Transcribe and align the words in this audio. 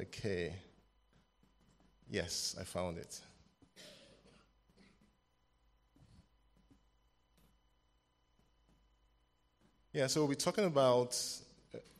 Okay. 0.00 0.54
Yes, 2.08 2.54
I 2.60 2.62
found 2.62 2.98
it. 2.98 3.20
Yeah, 9.92 10.06
so 10.06 10.24
we're 10.24 10.34
talking 10.34 10.66
about 10.66 11.20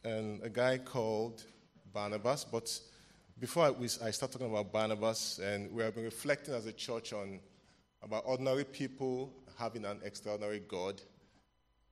um, 0.05 0.39
a 0.45 0.49
guy 0.49 0.79
called 0.79 1.43
Barnabas, 1.93 2.45
but 2.45 2.79
before 3.41 3.65
I, 3.65 3.71
we, 3.71 3.87
I 3.87 4.13
start 4.13 4.31
talking 4.31 4.49
about 4.49 4.73
Barnabas, 4.73 5.41
and 5.41 5.73
we 5.73 5.83
have 5.83 5.97
been 5.97 6.05
reflecting 6.05 6.55
as 6.55 6.67
a 6.67 6.73
church 6.73 7.13
on 7.13 7.41
about 8.05 8.23
ordinary 8.27 8.65
people 8.65 9.33
having 9.59 9.85
an 9.85 9.99
extraordinary 10.05 10.61
God, 10.69 11.03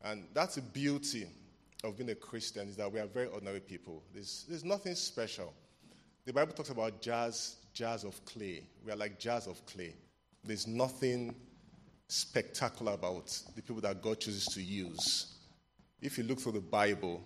and 0.05 0.29
that's 0.35 0.55
the 0.55 0.63
beauty 0.63 1.27
of 1.83 1.97
being 1.99 2.11
a 2.11 2.15
Christian 2.15 2.69
is 2.69 2.77
that 2.77 2.93
we 2.93 3.01
are 3.01 3.07
very 3.07 3.27
ordinary 3.27 3.61
people. 3.61 4.05
There's, 4.15 4.45
there's 4.49 4.65
nothing 4.65 4.95
special. 4.95 5.53
The 6.27 6.33
Bible 6.33 6.55
talks 6.55 6.71
about 6.71 7.01
jars, 7.01 7.55
jars 7.73 8.03
of 8.03 8.23
clay. 8.25 8.65
We 8.85 8.91
are 8.91 8.97
like 8.97 9.17
jars 9.17 9.47
of 9.47 9.65
clay. 9.65 9.95
There's 10.43 10.67
nothing 10.67 11.37
spectacular 12.09 12.95
about 12.95 13.27
the 13.55 13.63
people 13.63 13.81
that 13.83 14.03
God 14.03 14.19
chooses 14.19 14.45
to 14.47 14.61
use. 14.61 15.37
If 16.03 16.19
you 16.19 16.25
look 16.25 16.41
through 16.41 16.53
the 16.53 16.61
Bible, 16.61 17.23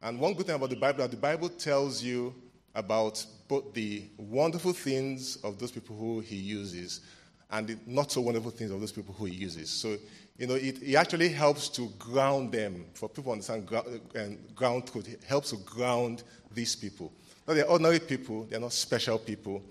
and 0.00 0.18
one 0.18 0.32
good 0.32 0.46
thing 0.46 0.54
about 0.54 0.70
the 0.70 0.76
Bible 0.76 1.00
that 1.00 1.10
the 1.10 1.18
Bible 1.18 1.50
tells 1.50 2.02
you 2.02 2.34
about 2.74 3.22
both 3.48 3.74
the 3.74 4.04
wonderful 4.16 4.72
things 4.72 5.36
of 5.44 5.58
those 5.58 5.70
people 5.70 5.94
who 5.94 6.20
he 6.20 6.36
uses 6.36 7.02
and 7.50 7.66
the 7.66 7.76
not 7.86 8.10
so 8.10 8.22
wonderful 8.22 8.50
things 8.50 8.70
of 8.70 8.80
those 8.80 8.92
people 8.92 9.14
who 9.14 9.26
he 9.26 9.34
uses. 9.34 9.68
So, 9.68 9.98
you 10.38 10.46
know, 10.46 10.54
it, 10.54 10.82
it 10.82 10.94
actually 10.94 11.28
helps 11.28 11.68
to 11.70 11.90
ground 11.98 12.52
them. 12.52 12.86
For 12.94 13.10
people 13.10 13.24
to 13.24 13.32
understand 13.32 13.66
ground, 13.66 14.00
and 14.14 14.54
ground 14.54 14.90
truth, 14.90 15.06
it 15.06 15.22
helps 15.24 15.50
to 15.50 15.56
ground 15.56 16.22
these 16.54 16.74
people. 16.74 17.12
They're 17.54 17.68
ordinary 17.68 18.00
people, 18.00 18.44
they're 18.44 18.60
not 18.60 18.72
special 18.72 19.18
people, 19.18 19.62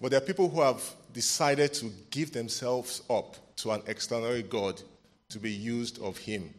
but 0.00 0.10
they're 0.10 0.20
people 0.20 0.48
who 0.48 0.60
have 0.60 0.82
decided 1.12 1.74
to 1.74 1.90
give 2.10 2.32
themselves 2.32 3.02
up 3.10 3.36
to 3.56 3.72
an 3.72 3.82
extraordinary 3.86 4.42
God 4.42 4.80
to 5.30 5.38
be 5.38 5.50
used 5.50 6.00
of 6.02 6.16
him. 6.18 6.52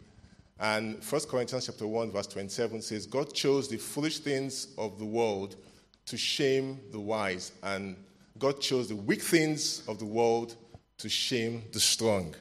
And 0.59 1.01
1 1.07 1.21
Corinthians 1.29 1.67
chapter 1.67 1.85
1, 1.85 2.11
verse 2.11 2.27
27 2.27 2.81
says, 2.81 3.05
God 3.05 3.33
chose 3.33 3.69
the 3.69 3.77
foolish 3.77 4.19
things 4.19 4.67
of 4.77 4.97
the 4.97 5.05
world 5.05 5.55
to 6.07 6.17
shame 6.17 6.79
the 6.91 6.99
wise, 6.99 7.51
and 7.63 7.95
God 8.39 8.59
chose 8.59 8.89
the 8.89 8.95
weak 8.95 9.21
things 9.21 9.87
of 9.87 9.99
the 9.99 10.05
world 10.05 10.55
to 10.97 11.09
shame 11.09 11.63
the 11.73 11.79
strong. 11.79 12.35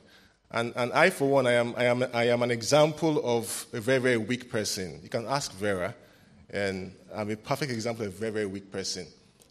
And, 0.51 0.73
and 0.77 0.93
I, 0.93 1.11
for 1.11 1.29
one, 1.29 1.47
I 1.47 1.53
am, 1.53 1.75
I, 1.77 1.85
am, 1.85 2.05
I 2.15 2.29
am 2.29 2.43
an 2.43 2.51
example 2.51 3.21
of 3.25 3.67
a 3.73 3.81
very, 3.81 3.99
very 3.99 4.17
weak 4.17 4.51
person. 4.51 5.01
You 5.03 5.09
can 5.09 5.27
ask 5.27 5.53
Vera, 5.53 5.95
and 6.51 6.95
I'm 7.15 7.31
a 7.31 7.37
perfect 7.37 7.73
example 7.73 8.07
of 8.07 8.15
a 8.15 8.17
very, 8.17 8.33
very 8.33 8.47
weak 8.47 8.71
person 8.71 9.07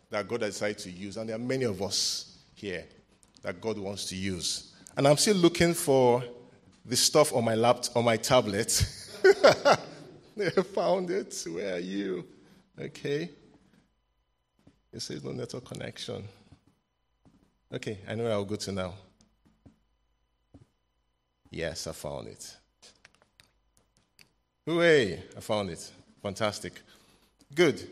that 0.10 0.28
God 0.28 0.42
decided 0.42 0.78
to 0.80 0.92
use. 0.92 1.18
And 1.18 1.30
there 1.30 1.36
are 1.36 1.40
many 1.40 1.66
of 1.66 1.82
us 1.82 2.38
here 2.54 2.86
that 3.42 3.60
God 3.60 3.78
wants 3.78 4.06
to 4.06 4.16
use. 4.16 4.74
And 4.96 5.08
I'm 5.08 5.18
still 5.18 5.36
looking 5.36 5.74
for 5.74 6.24
the 6.86 6.96
stuff 6.96 7.34
on 7.34 7.44
my 7.44 7.56
laptop, 7.56 7.98
on 7.98 8.06
my 8.06 8.18
tablet. 8.18 8.86
I 9.26 10.50
found 10.74 11.10
it. 11.12 11.46
Where 11.50 11.76
are 11.76 11.80
you? 11.80 12.26
Okay. 12.80 13.30
It 14.94 15.02
says 15.02 15.24
no 15.24 15.32
network 15.32 15.66
connection. 15.66 16.24
Okay, 17.74 18.00
I 18.08 18.16
know 18.16 18.24
where 18.24 18.34
I'll 18.34 18.46
go 18.46 18.56
to 18.56 18.72
now. 18.72 18.94
Yes, 21.50 21.88
I 21.88 21.92
found 21.92 22.28
it. 22.28 22.56
Hooray! 24.66 25.22
I 25.36 25.40
found 25.42 25.70
it. 25.72 25.92
Fantastic. 26.26 26.82
Good. 27.54 27.88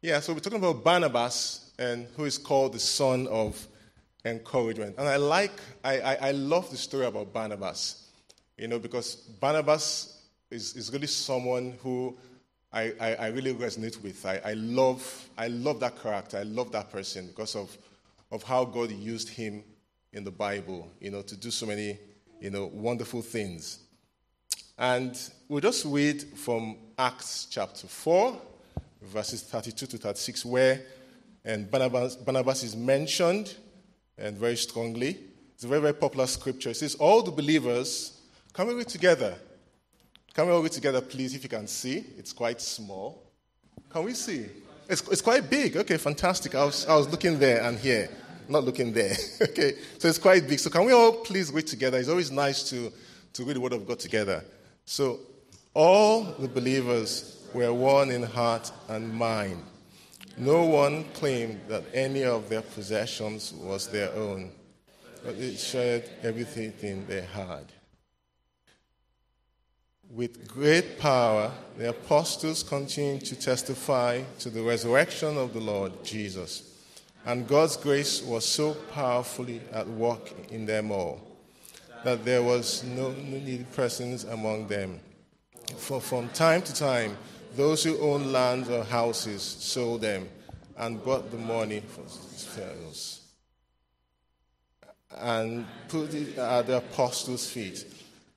Yeah, 0.00 0.20
so 0.20 0.32
we're 0.32 0.38
talking 0.38 0.60
about 0.60 0.84
Barnabas 0.84 1.72
and 1.80 2.06
who 2.16 2.26
is 2.26 2.38
called 2.38 2.74
the 2.74 2.78
son 2.78 3.26
of 3.26 3.66
encouragement. 4.24 4.94
And 4.96 5.08
I 5.08 5.16
like, 5.16 5.50
I, 5.82 5.98
I, 5.98 6.14
I 6.14 6.30
love 6.30 6.70
the 6.70 6.76
story 6.76 7.06
about 7.06 7.32
Barnabas, 7.32 8.06
you 8.56 8.68
know, 8.68 8.78
because 8.78 9.16
Barnabas 9.16 10.22
is, 10.52 10.76
is 10.76 10.92
really 10.92 11.08
someone 11.08 11.76
who 11.82 12.16
I, 12.72 12.92
I, 13.00 13.14
I 13.16 13.26
really 13.30 13.52
resonate 13.52 14.00
with. 14.00 14.24
I, 14.24 14.40
I, 14.44 14.52
love, 14.52 15.28
I 15.36 15.48
love 15.48 15.80
that 15.80 16.00
character. 16.00 16.38
I 16.38 16.44
love 16.44 16.70
that 16.70 16.92
person 16.92 17.26
because 17.26 17.56
of, 17.56 17.76
of 18.30 18.44
how 18.44 18.64
God 18.64 18.92
used 18.92 19.28
him 19.28 19.64
in 20.12 20.22
the 20.22 20.30
Bible, 20.30 20.88
you 21.00 21.10
know, 21.10 21.22
to 21.22 21.36
do 21.36 21.50
so 21.50 21.66
many, 21.66 21.98
you 22.40 22.50
know, 22.50 22.70
wonderful 22.72 23.22
things. 23.22 23.80
And 24.78 25.18
we'll 25.48 25.60
just 25.60 25.84
read 25.84 26.22
from 26.22 26.76
Acts 26.98 27.46
chapter 27.50 27.86
4, 27.86 28.40
verses 29.02 29.42
32 29.42 29.86
to 29.86 29.98
36, 29.98 30.44
where 30.44 30.80
and 31.44 31.70
Barnabas, 31.70 32.16
Barnabas 32.16 32.62
is 32.62 32.74
mentioned 32.74 33.54
and 34.16 34.36
very 34.36 34.56
strongly. 34.56 35.18
It's 35.54 35.64
a 35.64 35.68
very, 35.68 35.80
very 35.80 35.94
popular 35.94 36.26
scripture. 36.26 36.70
It 36.70 36.76
says, 36.76 36.94
All 36.96 37.22
the 37.22 37.30
believers, 37.30 38.20
come 38.52 38.74
we 38.74 38.84
together? 38.84 39.36
Can 40.32 40.46
we 40.46 40.52
all 40.52 40.62
read 40.62 40.72
together, 40.72 41.00
please, 41.00 41.34
if 41.34 41.44
you 41.44 41.48
can 41.48 41.66
see? 41.68 42.04
It's 42.18 42.32
quite 42.32 42.60
small. 42.60 43.22
Can 43.90 44.04
we 44.04 44.14
see? 44.14 44.46
It's, 44.88 45.06
it's 45.08 45.22
quite 45.22 45.48
big. 45.48 45.76
Okay, 45.76 45.96
fantastic. 45.96 46.54
I 46.54 46.64
was, 46.64 46.86
I 46.86 46.96
was 46.96 47.08
looking 47.08 47.38
there 47.38 47.62
and 47.62 47.78
here, 47.78 48.10
not 48.48 48.64
looking 48.64 48.92
there. 48.92 49.14
okay, 49.42 49.74
so 49.98 50.08
it's 50.08 50.18
quite 50.18 50.48
big. 50.48 50.58
So 50.58 50.70
can 50.70 50.84
we 50.84 50.92
all 50.92 51.12
please 51.12 51.52
read 51.52 51.68
together? 51.68 51.98
It's 51.98 52.08
always 52.08 52.32
nice 52.32 52.68
to, 52.70 52.92
to 53.34 53.44
read 53.44 53.56
the 53.56 53.60
Word 53.60 53.74
of 53.74 53.86
God 53.86 54.00
together. 54.00 54.42
So, 54.84 55.20
all 55.72 56.22
the 56.38 56.48
believers 56.48 57.46
were 57.54 57.72
one 57.72 58.10
in 58.10 58.22
heart 58.22 58.70
and 58.88 59.12
mind. 59.12 59.62
No 60.36 60.64
one 60.64 61.04
claimed 61.14 61.60
that 61.68 61.84
any 61.94 62.24
of 62.24 62.48
their 62.48 62.62
possessions 62.62 63.52
was 63.52 63.88
their 63.88 64.12
own, 64.14 64.50
but 65.24 65.38
they 65.38 65.54
shared 65.54 66.08
everything 66.22 67.06
they 67.06 67.22
had. 67.22 67.66
With 70.10 70.46
great 70.46 70.98
power, 70.98 71.50
the 71.78 71.90
apostles 71.90 72.62
continued 72.62 73.24
to 73.26 73.36
testify 73.36 74.22
to 74.40 74.50
the 74.50 74.62
resurrection 74.62 75.38
of 75.38 75.54
the 75.54 75.60
Lord 75.60 76.04
Jesus. 76.04 76.70
And 77.24 77.48
God's 77.48 77.76
grace 77.76 78.22
was 78.22 78.44
so 78.44 78.74
powerfully 78.92 79.62
at 79.72 79.88
work 79.88 80.30
in 80.50 80.66
them 80.66 80.90
all 80.90 81.33
that 82.04 82.24
there 82.24 82.42
was 82.42 82.84
no 82.84 83.10
needy 83.12 83.64
persons 83.74 84.24
among 84.24 84.68
them. 84.68 85.00
For 85.76 86.00
from 86.00 86.28
time 86.30 86.62
to 86.62 86.74
time, 86.74 87.16
those 87.56 87.82
who 87.84 87.98
owned 88.00 88.32
lands 88.32 88.68
or 88.68 88.84
houses 88.84 89.42
sold 89.42 90.02
them 90.02 90.28
and 90.76 91.02
brought 91.02 91.30
the 91.30 91.38
money 91.38 91.80
for 91.80 92.02
themselves 92.02 93.22
and 95.16 95.64
put 95.88 96.12
it 96.14 96.36
at 96.38 96.66
the 96.66 96.78
apostles' 96.78 97.48
feet, 97.48 97.84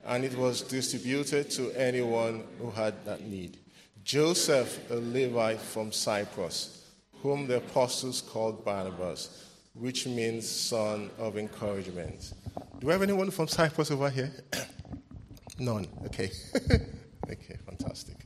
and 0.05 0.23
it 0.23 0.37
was 0.37 0.61
distributed 0.61 1.49
to 1.51 1.71
anyone 1.71 2.43
who 2.59 2.69
had 2.71 2.93
that 3.05 3.21
need. 3.21 3.57
Joseph, 4.03 4.89
a 4.91 4.95
Levite 4.95 5.59
from 5.59 5.91
Cyprus, 5.91 6.85
whom 7.21 7.47
the 7.47 7.57
apostles 7.57 8.21
called 8.21 8.63
Barnabas, 8.63 9.45
which 9.73 10.05
means 10.05 10.47
son 10.47 11.09
of 11.17 11.37
encouragement. 11.37 12.33
Do 12.79 12.85
we 12.85 12.93
have 12.93 13.01
anyone 13.01 13.31
from 13.31 13.47
Cyprus 13.47 13.89
over 13.89 14.07
here? 14.07 14.31
None. 15.59 15.87
Okay. 16.05 16.29
okay, 16.55 17.57
fantastic. 17.65 18.17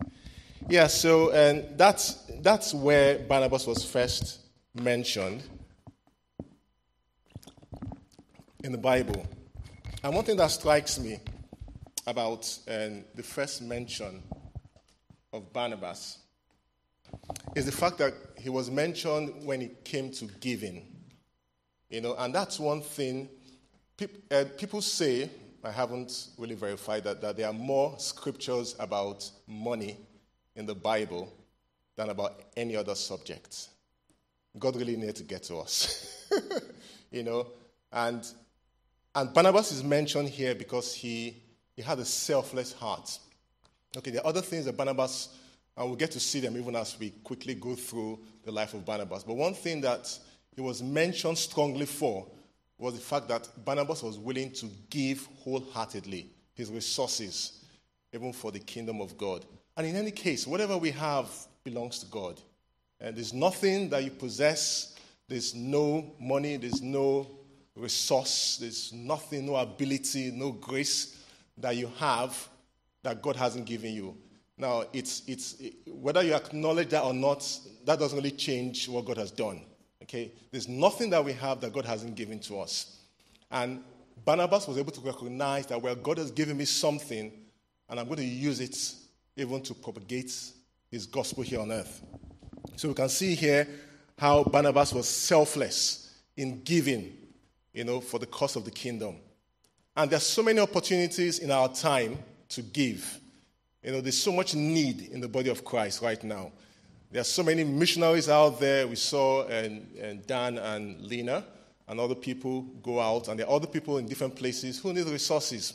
Yeah, 0.68 0.88
so 0.88 1.32
and 1.32 1.78
that's 1.78 2.16
that's 2.42 2.74
where 2.74 3.20
Barnabas 3.20 3.66
was 3.66 3.86
first 3.86 4.40
mentioned 4.76 5.42
in 8.62 8.74
the 8.74 8.78
Bible. 8.78 9.26
And 10.04 10.14
one 10.14 10.26
thing 10.26 10.36
that 10.36 10.52
strikes 10.52 11.00
me 11.00 11.20
about 12.06 12.46
um, 12.68 13.06
the 13.16 13.24
first 13.24 13.62
mention 13.62 14.22
of 15.32 15.54
Barnabas 15.54 16.18
is 17.56 17.66
the 17.66 17.72
fact 17.72 18.00
that 18.00 18.14
he 18.38 18.50
was 18.50 18.70
mentioned 18.70 19.46
when 19.46 19.62
it 19.62 19.86
came 19.86 20.12
to 20.12 20.26
giving. 20.42 20.88
You 21.90 22.02
know, 22.02 22.16
and 22.18 22.36
that's 22.36 22.60
one 22.60 22.82
thing 22.82 23.30
Eh, 24.02 24.46
people 24.58 24.82
say, 24.82 25.30
I 25.64 25.72
haven't 25.72 26.30
really 26.38 26.56
verified 26.56 27.04
that, 27.04 27.22
that 27.22 27.38
there 27.38 27.48
are 27.48 27.54
more 27.54 27.94
scriptures 28.00 28.76
about 28.80 29.30
money 29.48 29.98
in 30.56 30.66
the 30.66 30.74
Bible 30.74 31.32
than 31.96 32.10
about 32.10 32.42
any 32.58 32.76
other 32.76 32.96
subject. 32.96 33.68
God 34.58 34.76
really 34.76 34.96
needed 34.96 35.18
to 35.18 35.24
get 35.24 35.44
to 35.44 35.58
us. 35.58 36.28
you 37.12 37.24
know, 37.24 37.48
and 37.92 38.28
and 39.14 39.34
Barnabas 39.34 39.72
is 39.72 39.84
mentioned 39.84 40.30
here 40.30 40.56
because 40.56 40.94
he 40.96 41.36
he 41.76 41.82
had 41.82 42.00
a 42.00 42.06
selfless 42.06 42.74
heart. 42.74 43.20
Okay, 43.96 44.12
there 44.12 44.22
are 44.22 44.28
other 44.28 44.42
things 44.42 44.66
that 44.66 44.76
Barnabas, 44.76 45.30
and 45.78 45.88
we'll 45.88 45.98
get 45.98 46.12
to 46.12 46.20
see 46.20 46.40
them 46.40 46.58
even 46.58 46.76
as 46.76 46.98
we 47.00 47.12
quickly 47.24 47.56
go 47.56 47.76
through 47.76 48.20
the 48.44 48.52
life 48.52 48.74
of 48.74 48.86
Barnabas. 48.86 49.24
But 49.24 49.36
one 49.36 49.54
thing 49.54 49.82
that 49.82 50.18
he 50.56 50.62
was 50.62 50.82
mentioned 50.82 51.38
strongly 51.38 51.86
for 51.86 52.26
was 52.82 52.96
the 52.96 53.00
fact 53.00 53.28
that 53.28 53.48
Barnabas 53.64 54.02
was 54.02 54.18
willing 54.18 54.52
to 54.54 54.66
give 54.90 55.28
wholeheartedly 55.44 56.28
his 56.56 56.72
resources, 56.72 57.64
even 58.12 58.34
for 58.34 58.52
the 58.52 58.60
kingdom 58.60 59.02
of 59.02 59.18
God. 59.18 59.46
And 59.78 59.86
in 59.86 59.96
any 59.96 60.10
case, 60.10 60.48
whatever 60.48 60.78
we 60.78 60.90
have 60.92 61.30
belongs 61.64 62.00
to 62.00 62.08
God. 62.08 62.42
And 63.00 63.16
there's 63.16 63.34
nothing 63.34 63.90
that 63.90 64.04
you 64.04 64.10
possess, 64.10 64.96
there's 65.28 65.54
no 65.54 66.12
money, 66.20 66.58
there's 66.58 66.82
no 66.82 67.28
resource, 67.76 68.58
there's 68.60 68.92
nothing, 68.92 69.46
no 69.46 69.56
ability, 69.58 70.32
no 70.32 70.52
grace 70.52 71.24
that 71.58 71.76
you 71.76 71.90
have 72.00 72.50
that 73.04 73.22
God 73.22 73.36
hasn't 73.36 73.66
given 73.66 73.94
you. 73.94 74.18
Now, 74.58 74.86
it's, 74.92 75.22
it's, 75.28 75.62
whether 75.88 76.24
you 76.24 76.34
acknowledge 76.34 76.90
that 76.90 77.04
or 77.04 77.14
not, 77.14 77.48
that 77.86 78.00
doesn't 78.00 78.18
really 78.18 78.32
change 78.32 78.90
what 78.90 79.06
God 79.06 79.18
has 79.18 79.32
done. 79.32 79.62
Okay? 80.12 80.30
There's 80.52 80.68
nothing 80.68 81.10
that 81.12 81.24
we 81.24 81.32
have 81.34 81.62
that 81.62 81.72
God 81.72 81.86
hasn't 81.86 82.16
given 82.16 82.40
to 82.42 82.60
us. 82.60 82.98
And 83.50 83.82
Barnabas 84.26 84.68
was 84.68 84.78
able 84.78 84.92
to 84.92 85.00
recognize 85.00 85.68
that, 85.68 85.82
well, 85.82 85.96
God 85.96 86.18
has 86.18 86.32
given 86.32 86.58
me 86.58 86.66
something, 86.66 87.32
and 87.90 88.00
I'm 88.00 88.06
going 88.08 88.18
to 88.18 88.26
use 88.26 88.60
it 88.60 88.78
even 89.38 89.62
to 89.62 89.74
propagate 89.74 90.34
his 90.92 91.06
gospel 91.06 91.44
here 91.44 91.62
on 91.62 91.72
earth. 91.72 92.02
So 92.76 92.90
we 92.90 92.94
can 92.94 93.08
see 93.08 93.36
here 93.36 93.66
how 94.18 94.44
Barnabas 94.44 94.94
was 94.94 95.08
selfless 95.08 96.14
in 96.36 96.62
giving, 96.64 97.16
you 97.74 97.86
know, 97.86 98.02
for 98.02 98.20
the 98.20 98.26
cause 98.26 98.58
of 98.58 98.66
the 98.66 98.72
kingdom. 98.72 99.16
And 99.96 100.12
there's 100.12 100.24
so 100.24 100.44
many 100.44 100.60
opportunities 100.60 101.40
in 101.40 101.52
our 101.52 101.70
time 101.74 102.20
to 102.50 102.62
give. 102.62 103.18
You 103.82 103.94
know, 103.94 104.02
there's 104.02 104.22
so 104.22 104.34
much 104.34 104.56
need 104.56 105.10
in 105.14 105.22
the 105.22 105.30
body 105.30 105.50
of 105.50 105.64
Christ 105.64 106.02
right 106.02 106.22
now. 106.22 106.52
There 107.12 107.20
are 107.20 107.26
so 107.26 107.44
many 107.44 107.64
missionaries 107.64 108.30
out 108.30 108.60
there. 108.60 108.88
We 108.88 108.96
saw 108.96 109.46
and, 109.48 109.96
and 109.98 110.26
Dan 110.26 110.58
and 110.58 111.02
Lena 111.02 111.44
and 111.88 112.00
other 112.00 112.16
people 112.16 112.62
go 112.82 113.02
out, 113.02 113.28
and 113.28 113.38
there 113.38 113.48
are 113.48 113.56
other 113.56 113.68
people 113.68 113.98
in 113.98 114.08
different 114.08 114.36
places 114.36 114.80
who 114.80 114.94
need 114.94 115.06
resources. 115.08 115.74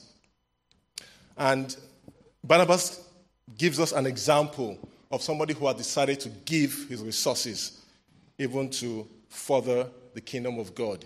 And 1.37 1.77
Barnabas 2.43 3.07
gives 3.59 3.79
us 3.79 3.93
an 3.93 4.07
example 4.07 4.79
of 5.11 5.23
somebody 5.23 5.53
who 5.53 5.67
had 5.67 5.77
decided 5.77 6.21
to 6.21 6.31
give 6.31 6.87
his 6.89 7.03
resources 7.03 7.83
even 8.39 8.71
to 8.71 9.07
further 9.29 9.89
the 10.15 10.21
kingdom 10.21 10.59
of 10.59 10.75
God. 10.75 11.05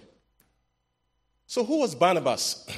So, 1.46 1.64
who 1.64 1.80
was 1.80 1.94
Barnabas? 1.94 2.66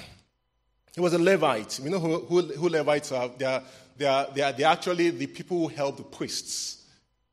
He 0.94 1.00
was 1.00 1.14
a 1.14 1.18
Levite. 1.18 1.80
We 1.82 1.88
know 1.88 1.98
who, 1.98 2.18
who, 2.18 2.42
who 2.42 2.68
Levites 2.68 3.12
are. 3.12 3.28
They 3.28 3.46
are, 3.46 3.62
they, 3.96 4.04
are, 4.04 4.26
they, 4.34 4.42
are, 4.42 4.52
they 4.52 4.64
are 4.64 4.72
actually 4.72 5.08
the 5.08 5.26
people 5.26 5.58
who 5.58 5.68
help 5.68 5.96
the 5.96 6.02
priests, 6.02 6.81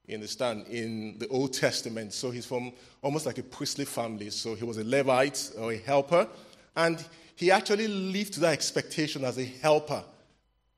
you 0.09 0.15
understand, 0.15 0.65
in 0.67 1.19
the 1.19 1.27
Old 1.27 1.53
Testament. 1.53 2.13
So 2.13 2.31
he's 2.31 2.45
from 2.45 2.73
almost 3.03 3.27
like 3.27 3.37
a 3.37 3.43
priestly 3.43 3.85
family. 3.85 4.31
So 4.31 4.55
he 4.55 4.65
was 4.65 4.77
a 4.77 4.83
Levite 4.83 5.51
or 5.57 5.71
a 5.71 5.77
helper. 5.77 6.27
And 6.75 7.03
he 7.35 7.51
actually 7.51 7.87
lived 7.87 8.33
to 8.33 8.39
that 8.41 8.53
expectation 8.53 9.23
as 9.23 9.37
a 9.37 9.45
helper, 9.45 10.03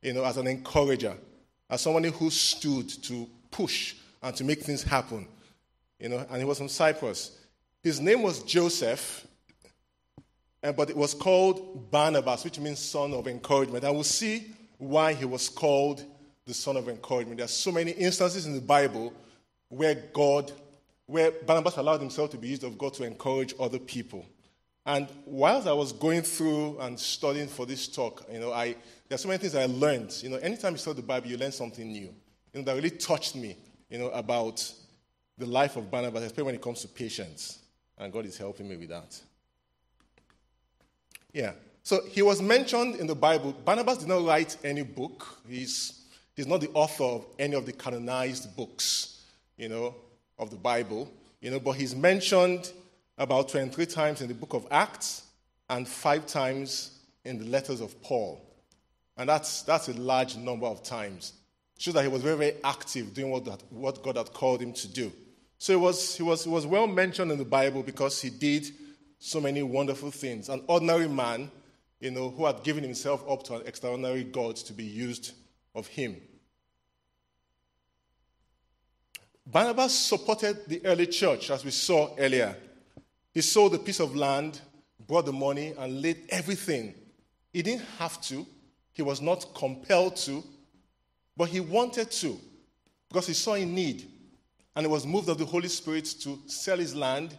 you 0.02 0.14
know, 0.14 0.26
as 0.26 0.36
an 0.36 0.48
encourager, 0.48 1.16
as 1.70 1.80
someone 1.80 2.04
who 2.04 2.30
stood 2.30 2.90
to 3.04 3.26
push 3.50 3.96
and 4.22 4.36
to 4.36 4.44
make 4.44 4.64
things 4.64 4.84
happen. 4.84 5.26
You 5.98 6.10
know, 6.10 6.26
and 6.30 6.38
he 6.38 6.44
was 6.44 6.58
from 6.58 6.68
Cyprus. 6.68 7.40
His 7.84 8.02
name 8.02 8.24
was 8.24 8.44
Joseph, 8.44 9.26
eh, 10.62 10.74
but 10.74 10.90
it 10.90 10.98
was 10.98 11.14
called 11.14 11.90
Barnabas, 11.90 12.44
which 12.44 12.60
means 12.60 12.80
son 12.80 13.14
of 13.14 13.28
encouragement. 13.28 13.86
And 13.86 13.94
we'll 13.94 14.04
see 14.04 14.52
why 14.78 15.14
he 15.14 15.24
was 15.24 15.48
called 15.48 16.04
the 16.52 16.56
son 16.56 16.76
of 16.76 16.90
encouragement. 16.90 17.38
There 17.38 17.46
are 17.46 17.48
so 17.48 17.72
many 17.72 17.92
instances 17.92 18.46
in 18.46 18.54
the 18.54 18.60
Bible 18.62 19.14
where 19.70 19.96
God, 19.96 20.52
where 21.06 21.32
Barnabas 21.32 21.78
allowed 21.78 22.02
himself 22.02 22.30
to 22.32 22.38
be 22.38 22.50
used 22.50 22.66
of 22.66 22.78
God 22.78 22.94
to 22.96 23.06
encourage 23.06 23.54
other 23.58 23.80
people. 23.80 24.26
And 24.86 25.08
whilst 25.26 25.66
I 25.66 25.72
was 25.72 25.94
going 25.94 26.24
through 26.24 26.78
and 26.80 27.00
studying 27.00 27.48
for 27.48 27.66
this 27.66 27.88
talk, 27.88 28.26
you 28.30 28.40
know, 28.40 28.52
I, 28.52 28.76
there 29.08 29.16
are 29.16 29.18
so 29.18 29.30
many 29.30 29.38
things 29.38 29.56
I 29.56 29.66
learned. 29.66 30.12
You 30.22 30.28
know, 30.28 30.38
anytime 30.38 30.74
you 30.74 30.80
study 30.80 30.98
the 30.98 31.08
Bible, 31.08 31.28
you 31.28 31.38
learn 31.38 31.54
something 31.54 31.90
new. 31.90 32.10
You 32.54 32.56
know, 32.56 32.64
that 32.64 32.76
really 32.76 32.90
touched 32.90 33.38
me, 33.38 33.56
you 33.90 33.98
know, 33.98 34.10
about 34.10 34.70
the 35.38 35.46
life 35.46 35.78
of 35.78 35.90
Barnabas, 35.90 36.24
especially 36.24 36.44
when 36.44 36.56
it 36.56 36.62
comes 36.62 36.82
to 36.82 36.90
patience. 36.90 37.60
And 37.98 38.12
God 38.12 38.26
is 38.26 38.38
helping 38.38 38.68
me 38.68 38.76
with 38.76 38.90
that. 38.90 39.18
Yeah. 41.32 41.54
So 41.84 42.02
he 42.10 42.22
was 42.22 42.42
mentioned 42.42 42.96
in 42.96 43.08
the 43.08 43.16
Bible. 43.16 43.54
Barnabas 43.54 44.00
did 44.00 44.10
not 44.10 44.26
write 44.26 44.58
any 44.66 44.84
book. 44.84 45.40
He's, 45.48 46.01
he's 46.36 46.48
not 46.48 46.62
the 46.62 46.70
author 46.74 47.04
of 47.04 47.26
any 47.40 47.56
of 47.56 47.66
the 47.66 47.74
canonized 47.74 48.56
books, 48.56 49.22
you 49.58 49.70
know, 49.70 49.96
of 50.38 50.50
the 50.50 50.58
Bible. 50.58 51.12
You 51.42 51.52
know, 51.52 51.60
but 51.60 51.74
he's 51.74 51.96
mentioned 51.96 52.72
about 53.18 53.50
23 53.50 53.86
times 53.86 54.22
in 54.22 54.28
the 54.28 54.34
book 54.34 54.54
of 54.54 54.68
Acts 54.72 55.24
and 55.70 55.88
five 55.88 56.26
times 56.26 57.00
in 57.24 57.40
the 57.40 57.46
letters 57.46 57.82
of 57.82 58.02
Paul. 58.02 58.46
And 59.18 59.30
that's, 59.30 59.62
that's 59.64 59.88
a 59.90 59.94
large 59.94 60.38
number 60.38 60.66
of 60.66 60.84
times. 60.84 61.34
Shows 61.78 61.96
that 61.96 62.04
he 62.04 62.08
was 62.08 62.22
very, 62.22 62.38
very 62.38 62.54
active 62.64 63.14
doing 63.14 63.32
what, 63.32 63.46
that, 63.46 63.62
what 63.70 64.04
God 64.04 64.18
had 64.18 64.34
called 64.34 64.62
him 64.62 64.74
to 64.74 64.88
do. 64.88 65.12
So 65.58 65.74
he 65.74 65.78
was, 65.78 66.16
he, 66.16 66.24
was, 66.24 66.44
he 66.44 66.50
was 66.50 66.66
well 66.66 66.88
mentioned 66.88 67.32
in 67.32 67.38
the 67.38 67.46
Bible 67.46 67.84
because 67.84 68.22
he 68.22 68.30
did 68.30 68.68
so 69.20 69.40
many 69.40 69.62
wonderful 69.62 70.12
things. 70.12 70.50
An 70.50 70.64
ordinary 70.68 71.08
man, 71.08 71.52
you 72.00 72.12
know, 72.12 72.30
who 72.30 72.46
had 72.46 72.64
given 72.64 72.84
himself 72.84 73.24
up 73.30 73.44
to 73.44 73.56
an 73.56 73.62
extraordinary 73.68 74.24
God 74.24 74.56
to 74.58 74.74
be 74.74 74.84
used 74.84 75.34
of 75.74 75.88
him. 75.88 76.18
Barnabas 79.46 79.98
supported 79.98 80.68
the 80.68 80.86
early 80.86 81.08
church, 81.08 81.50
as 81.50 81.66
we 81.66 81.72
saw 81.72 82.16
earlier. 82.18 82.56
He 83.34 83.42
sold 83.42 83.76
a 83.76 83.80
piece 83.80 84.00
of 84.00 84.16
land, 84.16 84.62
brought 85.08 85.26
the 85.26 85.34
money, 85.34 85.74
and 85.78 86.02
laid 86.02 86.18
everything. 86.30 86.94
He 87.52 87.62
didn't 87.62 87.86
have 87.98 88.22
to, 88.24 88.46
he 88.94 89.02
was 89.02 89.22
not 89.22 89.54
compelled 89.54 90.16
to, 90.18 90.44
but 91.36 91.50
he 91.50 91.60
wanted 91.60 92.12
to 92.12 92.40
because 93.10 93.28
he 93.28 93.34
saw 93.34 93.56
a 93.56 93.66
need. 93.66 94.08
And 94.76 94.86
he 94.86 94.92
was 94.92 95.06
moved 95.06 95.28
of 95.28 95.38
the 95.38 95.46
Holy 95.46 95.68
Spirit 95.68 96.06
to 96.22 96.40
sell 96.46 96.78
his 96.78 96.96
land 96.96 97.38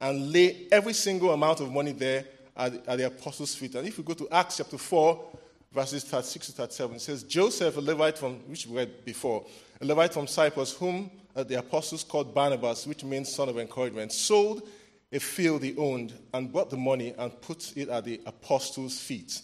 and 0.00 0.32
lay 0.32 0.66
every 0.70 0.92
single 0.92 1.32
amount 1.32 1.60
of 1.60 1.72
money 1.72 1.92
there 1.92 2.26
at, 2.54 2.86
at 2.86 2.98
the 2.98 3.06
apostles' 3.06 3.54
feet. 3.54 3.74
And 3.74 3.88
if 3.88 3.96
we 3.96 4.04
go 4.04 4.12
to 4.12 4.28
Acts 4.30 4.58
chapter 4.58 4.76
4, 4.76 5.38
verses 5.74 6.04
36 6.04 6.46
to 6.46 6.52
37, 6.52 6.98
says, 7.00 7.22
Joseph, 7.24 7.76
a 7.76 7.80
Levite 7.80 8.16
from, 8.16 8.34
which 8.48 8.66
we 8.66 8.76
read 8.76 9.04
before, 9.04 9.44
a 9.80 9.84
Levite 9.84 10.14
from 10.14 10.26
Cyprus, 10.26 10.72
whom 10.72 11.10
uh, 11.34 11.42
the 11.42 11.58
apostles 11.58 12.04
called 12.04 12.34
Barnabas, 12.34 12.86
which 12.86 13.02
means 13.02 13.34
son 13.34 13.48
of 13.48 13.58
encouragement, 13.58 14.12
sold 14.12 14.68
a 15.12 15.18
field 15.18 15.62
he 15.62 15.76
owned 15.76 16.12
and 16.32 16.52
brought 16.52 16.70
the 16.70 16.76
money 16.76 17.14
and 17.18 17.40
put 17.40 17.76
it 17.76 17.88
at 17.88 18.04
the 18.04 18.20
apostles' 18.24 18.98
feet. 19.00 19.42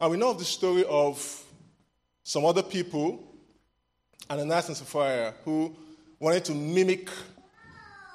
And 0.00 0.10
we 0.10 0.16
know 0.16 0.30
of 0.30 0.38
the 0.38 0.44
story 0.44 0.84
of 0.88 1.44
some 2.24 2.44
other 2.44 2.62
people, 2.62 3.34
Ananias 4.28 4.68
and 4.68 4.76
Sapphira, 4.76 5.34
who 5.44 5.74
wanted 6.20 6.44
to 6.46 6.54
mimic 6.54 7.08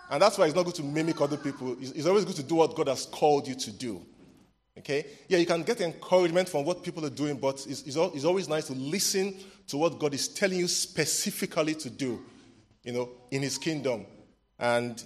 and 0.10 0.22
that's 0.22 0.38
why 0.38 0.46
it's 0.46 0.54
not 0.54 0.66
good 0.66 0.76
to 0.76 0.84
mimic 0.84 1.20
other 1.22 1.38
people. 1.38 1.76
It's, 1.80 2.06
always 2.06 2.24
good 2.24 2.36
to 2.36 2.44
do 2.44 2.54
what 2.56 2.76
God 2.76 2.88
has 2.88 3.08
called 3.08 3.48
you 3.48 3.56
to 3.56 3.72
do. 3.72 4.06
Okay? 4.78 5.06
Yeah, 5.28 5.38
you 5.38 5.46
can 5.46 5.64
get 5.64 5.82
encouragement 5.82 6.50
from 6.50 6.66
what 6.66 6.84
people 6.84 7.06
are 7.06 7.10
doing, 7.10 7.38
but 7.38 7.66
it's, 7.68 7.84
it's, 7.84 7.96
it's 7.96 8.26
always 8.26 8.48
nice 8.50 8.68
to 8.68 8.74
listen 8.74 9.36
to 9.68 9.78
what 9.78 10.00
God 10.00 10.14
is 10.14 10.28
telling 10.28 10.60
you 10.60 10.68
specifically 10.68 11.76
to 11.76 11.90
do, 11.90 12.22
you 12.84 12.94
know, 12.94 13.10
in 13.32 13.42
His 13.42 13.58
kingdom. 13.58 14.06
And 14.60 15.02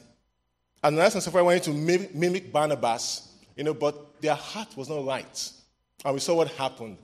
Ananias 0.83 1.15
and 1.15 1.23
Sapphira 1.23 1.43
wanted 1.43 1.63
to 1.63 1.73
mimic 1.73 2.51
Barnabas, 2.51 3.33
you 3.55 3.63
know, 3.63 3.73
but 3.73 4.21
their 4.21 4.35
heart 4.35 4.75
was 4.77 4.89
not 4.89 5.05
right. 5.05 5.51
And 6.05 6.13
we 6.13 6.19
saw 6.19 6.35
what 6.35 6.49
happened. 6.49 6.97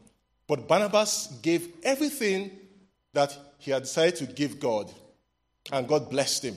But 0.48 0.68
Barnabas 0.68 1.40
gave 1.42 1.68
everything 1.84 2.52
that 3.14 3.38
he 3.58 3.72
had 3.72 3.84
decided 3.84 4.16
to 4.18 4.26
give 4.26 4.60
God, 4.60 4.92
and 5.72 5.88
God 5.88 6.10
blessed 6.10 6.46
him. 6.46 6.56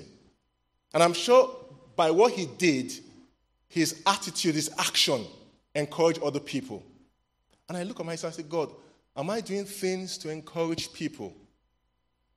And 0.93 1.03
I'm 1.03 1.13
sure 1.13 1.55
by 1.95 2.11
what 2.11 2.33
he 2.33 2.47
did, 2.47 2.93
his 3.69 4.03
attitude, 4.07 4.55
his 4.55 4.71
action 4.79 5.25
encouraged 5.77 6.23
other 6.23 6.41
people. 6.41 6.83
And 7.69 7.77
I 7.77 7.83
look 7.83 8.01
at 8.01 8.07
myself 8.07 8.37
and 8.37 8.45
say, 8.45 8.51
God, 8.51 8.73
am 9.17 9.31
I 9.31 9.41
doing 9.41 9.65
things 9.65 10.19
to 10.19 10.31
encourage 10.31 10.93
people? 10.93 11.35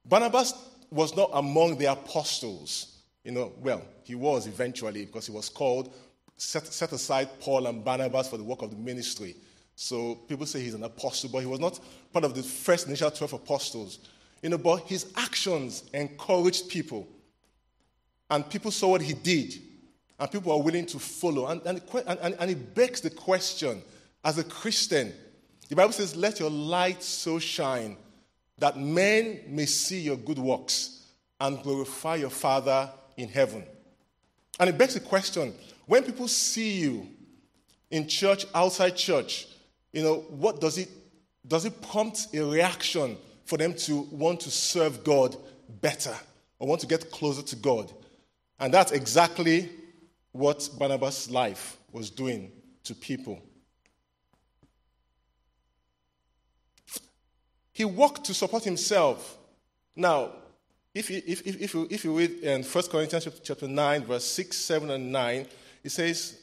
Barnabas 0.06 0.54
was 0.92 1.16
not 1.16 1.30
among 1.34 1.78
the 1.78 1.86
apostles. 1.86 2.98
You 3.24 3.32
know, 3.32 3.54
well, 3.60 3.84
he 4.04 4.16
was 4.16 4.48
eventually 4.48 5.06
because 5.06 5.28
he 5.28 5.32
was 5.32 5.50
called, 5.50 5.94
set, 6.38 6.66
set 6.68 6.92
aside 6.92 7.40
Paul 7.40 7.68
and 7.68 7.84
Barnabas 7.84 8.30
for 8.30 8.38
the 8.38 8.44
work 8.44 8.62
of 8.62 8.72
the 8.72 8.78
ministry. 8.78 9.36
So 9.76 10.16
people 10.16 10.46
say 10.46 10.62
he's 10.62 10.74
an 10.74 10.84
apostle, 10.84 11.30
but 11.32 11.40
he 11.40 11.46
was 11.46 11.60
not 11.60 11.80
part 12.12 12.26
of 12.26 12.34
the 12.34 12.44
first 12.44 12.88
initial 12.88 13.12
12 13.12 13.34
apostles. 13.34 14.00
You 14.42 14.50
know, 14.50 14.58
but 14.58 14.88
his 14.88 15.12
actions 15.16 15.84
encouraged 15.94 16.70
people 16.70 17.08
and 18.30 18.48
people 18.50 18.72
saw 18.72 18.90
what 18.90 19.02
he 19.02 19.14
did, 19.14 19.56
and 20.20 20.32
people 20.32 20.52
are 20.52 20.62
willing 20.62 20.86
to 20.88 21.00
follow. 21.00 21.48
And, 21.48 21.62
and, 21.66 21.82
and, 22.08 22.36
and 22.40 22.52
it 22.52 22.76
begs 22.76 23.02
the 23.02 23.10
question 23.10 23.82
as 24.24 24.38
a 24.38 24.44
Christian, 24.44 25.14
the 25.70 25.76
Bible 25.76 25.94
says, 25.94 26.16
Let 26.16 26.40
your 26.40 26.50
light 26.50 27.02
so 27.02 27.40
shine 27.40 27.98
that 28.58 28.78
men 28.78 29.40
may 29.48 29.66
see 29.66 30.02
your 30.02 30.18
good 30.18 30.40
works 30.40 31.06
and 31.40 31.62
glorify 31.64 32.16
your 32.16 32.30
Father 32.30 32.90
in 33.16 33.30
heaven. 33.30 33.64
And 34.60 34.70
it 34.70 34.78
begs 34.78 34.96
the 34.96 35.00
question 35.00 35.54
when 35.86 36.04
people 36.04 36.28
see 36.28 36.80
you 36.80 37.08
in 37.90 38.08
church, 38.08 38.46
outside 38.54 38.96
church, 38.96 39.48
you 39.94 40.04
know, 40.04 40.26
what 40.30 40.60
does 40.60 40.78
it 40.78 40.90
does 41.48 41.66
it 41.66 41.82
prompt 41.82 42.28
a 42.34 42.42
reaction 42.42 43.18
for 43.46 43.58
them 43.58 43.74
to 43.74 44.02
want 44.12 44.42
to 44.42 44.52
serve 44.52 45.04
God 45.04 45.36
better? 45.82 46.14
or 46.60 46.68
want 46.68 46.82
to 46.82 46.88
get 46.88 47.10
closer 47.10 47.42
to 47.42 47.56
God. 47.56 47.92
And 48.60 48.74
that's 48.74 48.92
exactly 48.92 49.70
what 50.32 50.70
Barnabas' 50.78 51.30
life 51.30 51.78
was 51.92 52.10
doing 52.10 52.52
to 52.84 52.96
people. 52.96 53.42
He 57.74 57.86
worked 57.86 58.26
to 58.26 58.34
support 58.34 58.64
himself. 58.64 59.38
Now, 59.96 60.32
if 60.94 61.10
you, 61.10 61.22
if, 61.26 61.46
if, 61.48 61.62
if 61.62 61.74
you, 61.74 61.88
if 61.90 62.04
you 62.04 62.18
read 62.18 62.32
in 62.42 62.64
1 62.64 62.84
Corinthians 62.88 63.28
chapter 63.44 63.68
9, 63.68 64.04
verse 64.04 64.26
6, 64.26 64.58
7, 64.58 64.90
and 64.90 65.12
9, 65.12 65.48
it 65.84 65.90
says, 65.90 66.40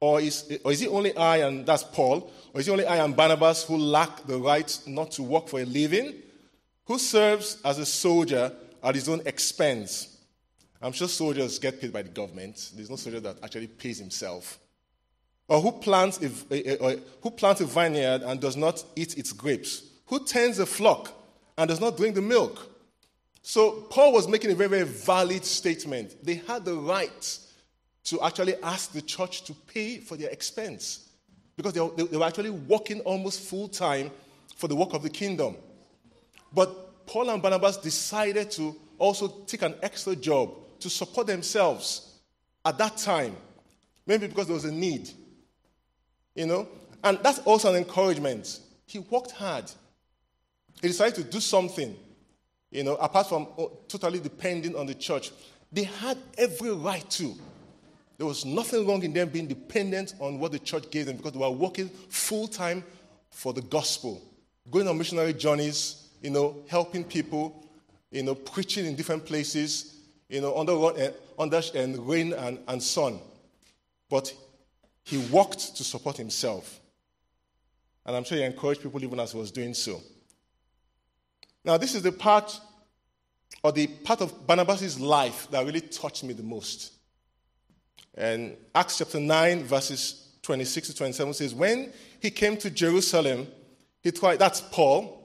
or 0.00 0.20
is, 0.20 0.58
or 0.64 0.72
is 0.72 0.82
it 0.82 0.88
only 0.88 1.16
I, 1.16 1.38
and 1.38 1.64
that's 1.64 1.84
Paul, 1.84 2.30
or 2.52 2.60
is 2.60 2.68
it 2.68 2.72
only 2.72 2.86
I 2.86 3.04
and 3.04 3.16
Barnabas 3.16 3.64
who 3.64 3.76
lack 3.76 4.26
the 4.26 4.38
right 4.38 4.78
not 4.86 5.12
to 5.12 5.22
work 5.22 5.48
for 5.48 5.60
a 5.60 5.64
living? 5.64 6.14
Who 6.86 6.98
serves 6.98 7.58
as 7.64 7.78
a 7.78 7.86
soldier 7.86 8.52
at 8.82 8.94
his 8.94 9.08
own 9.08 9.22
expense? 9.26 10.13
I'm 10.84 10.92
sure 10.92 11.08
soldiers 11.08 11.58
get 11.58 11.80
paid 11.80 11.94
by 11.94 12.02
the 12.02 12.10
government. 12.10 12.72
There's 12.76 12.90
no 12.90 12.96
soldier 12.96 13.18
that 13.20 13.38
actually 13.42 13.68
pays 13.68 13.98
himself. 13.98 14.58
Or 15.48 15.58
who 15.58 15.72
plants 15.72 16.20
a, 16.20 16.30
a, 16.50 16.86
a, 16.86 17.00
who 17.22 17.30
plants 17.30 17.62
a 17.62 17.64
vineyard 17.64 18.20
and 18.22 18.38
does 18.38 18.54
not 18.54 18.84
eat 18.94 19.16
its 19.16 19.32
grapes? 19.32 19.82
Who 20.06 20.22
tends 20.26 20.58
a 20.58 20.66
flock 20.66 21.10
and 21.56 21.70
does 21.70 21.80
not 21.80 21.96
drink 21.96 22.14
the 22.14 22.20
milk? 22.20 22.70
So 23.40 23.86
Paul 23.88 24.12
was 24.12 24.28
making 24.28 24.50
a 24.50 24.54
very, 24.54 24.68
very 24.68 24.84
valid 24.84 25.46
statement. 25.46 26.22
They 26.22 26.42
had 26.46 26.66
the 26.66 26.74
right 26.74 27.38
to 28.04 28.20
actually 28.20 28.56
ask 28.62 28.92
the 28.92 29.00
church 29.00 29.44
to 29.44 29.54
pay 29.54 30.00
for 30.00 30.18
their 30.18 30.28
expense 30.28 31.08
because 31.56 31.72
they, 31.72 31.88
they, 31.96 32.02
they 32.04 32.16
were 32.18 32.26
actually 32.26 32.50
working 32.50 33.00
almost 33.00 33.40
full 33.40 33.68
time 33.68 34.10
for 34.54 34.68
the 34.68 34.76
work 34.76 34.92
of 34.92 35.02
the 35.02 35.10
kingdom. 35.10 35.56
But 36.52 37.06
Paul 37.06 37.30
and 37.30 37.40
Barnabas 37.40 37.78
decided 37.78 38.50
to 38.52 38.76
also 38.98 39.28
take 39.46 39.62
an 39.62 39.76
extra 39.82 40.14
job 40.14 40.56
to 40.84 40.90
support 40.90 41.26
themselves 41.26 42.18
at 42.62 42.76
that 42.76 42.98
time. 42.98 43.34
Maybe 44.06 44.26
because 44.26 44.46
there 44.46 44.54
was 44.54 44.66
a 44.66 44.72
need. 44.72 45.08
You 46.34 46.44
know? 46.44 46.68
And 47.02 47.18
that's 47.22 47.38
also 47.40 47.70
an 47.70 47.76
encouragement. 47.76 48.60
He 48.84 48.98
worked 48.98 49.30
hard. 49.30 49.64
He 50.82 50.88
decided 50.88 51.14
to 51.14 51.24
do 51.24 51.40
something, 51.40 51.96
you 52.70 52.84
know, 52.84 52.96
apart 52.96 53.30
from 53.30 53.48
oh, 53.56 53.78
totally 53.88 54.20
depending 54.20 54.76
on 54.76 54.84
the 54.84 54.94
church. 54.94 55.32
They 55.72 55.84
had 55.84 56.18
every 56.36 56.72
right 56.72 57.08
to. 57.12 57.34
There 58.18 58.26
was 58.26 58.44
nothing 58.44 58.86
wrong 58.86 59.02
in 59.02 59.14
them 59.14 59.30
being 59.30 59.46
dependent 59.46 60.14
on 60.20 60.38
what 60.38 60.52
the 60.52 60.58
church 60.58 60.90
gave 60.90 61.06
them 61.06 61.16
because 61.16 61.32
they 61.32 61.38
were 61.38 61.50
working 61.50 61.88
full 61.88 62.46
time 62.46 62.84
for 63.30 63.54
the 63.54 63.62
gospel, 63.62 64.20
going 64.70 64.86
on 64.86 64.98
missionary 64.98 65.32
journeys, 65.32 66.08
you 66.22 66.30
know, 66.30 66.56
helping 66.68 67.04
people, 67.04 67.66
you 68.10 68.22
know, 68.22 68.34
preaching 68.34 68.84
in 68.84 68.94
different 68.94 69.24
places, 69.24 69.93
you 70.34 70.40
know, 70.40 70.56
under, 70.58 71.12
under 71.38 71.62
and 71.76 72.08
rain 72.08 72.32
and, 72.32 72.58
and 72.66 72.82
sun. 72.82 73.20
But 74.10 74.34
he 75.04 75.18
worked 75.30 75.76
to 75.76 75.84
support 75.84 76.16
himself. 76.16 76.80
And 78.04 78.16
I'm 78.16 78.24
sure 78.24 78.38
he 78.38 78.44
encouraged 78.44 78.82
people 78.82 79.02
even 79.04 79.20
as 79.20 79.30
he 79.30 79.38
was 79.38 79.52
doing 79.52 79.74
so. 79.74 80.02
Now, 81.64 81.76
this 81.76 81.94
is 81.94 82.02
the 82.02 82.10
part 82.10 82.60
or 83.62 83.70
the 83.70 83.86
part 83.86 84.20
of 84.20 84.44
Barnabas' 84.46 84.98
life 84.98 85.46
that 85.52 85.64
really 85.64 85.80
touched 85.80 86.24
me 86.24 86.34
the 86.34 86.42
most. 86.42 86.92
And 88.16 88.56
Acts 88.74 88.98
chapter 88.98 89.20
9, 89.20 89.62
verses 89.62 90.32
26 90.42 90.88
to 90.88 90.96
27 90.96 91.34
says, 91.34 91.54
When 91.54 91.92
he 92.20 92.30
came 92.30 92.56
to 92.56 92.70
Jerusalem, 92.70 93.46
he 94.02 94.10
tried, 94.10 94.40
that's 94.40 94.60
Paul, 94.60 95.23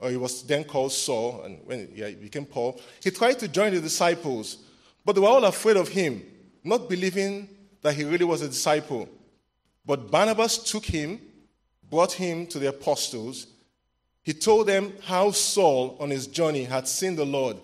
or 0.00 0.10
he 0.10 0.16
was 0.16 0.42
then 0.44 0.64
called 0.64 0.92
Saul, 0.92 1.42
and 1.42 1.60
when 1.64 1.88
he 1.94 2.14
became 2.14 2.46
Paul, 2.46 2.80
he 3.02 3.10
tried 3.10 3.38
to 3.40 3.48
join 3.48 3.74
the 3.74 3.80
disciples, 3.80 4.58
but 5.04 5.14
they 5.14 5.20
were 5.20 5.28
all 5.28 5.44
afraid 5.44 5.76
of 5.76 5.88
him, 5.88 6.22
not 6.62 6.88
believing 6.88 7.48
that 7.82 7.94
he 7.94 8.04
really 8.04 8.24
was 8.24 8.42
a 8.42 8.48
disciple. 8.48 9.08
But 9.84 10.10
Barnabas 10.10 10.58
took 10.58 10.84
him, 10.84 11.20
brought 11.88 12.12
him 12.12 12.46
to 12.48 12.58
the 12.58 12.68
apostles. 12.68 13.46
He 14.22 14.34
told 14.34 14.66
them 14.66 14.92
how 15.02 15.30
Saul, 15.30 15.96
on 15.98 16.10
his 16.10 16.26
journey, 16.26 16.64
had 16.64 16.86
seen 16.86 17.16
the 17.16 17.24
Lord, 17.24 17.56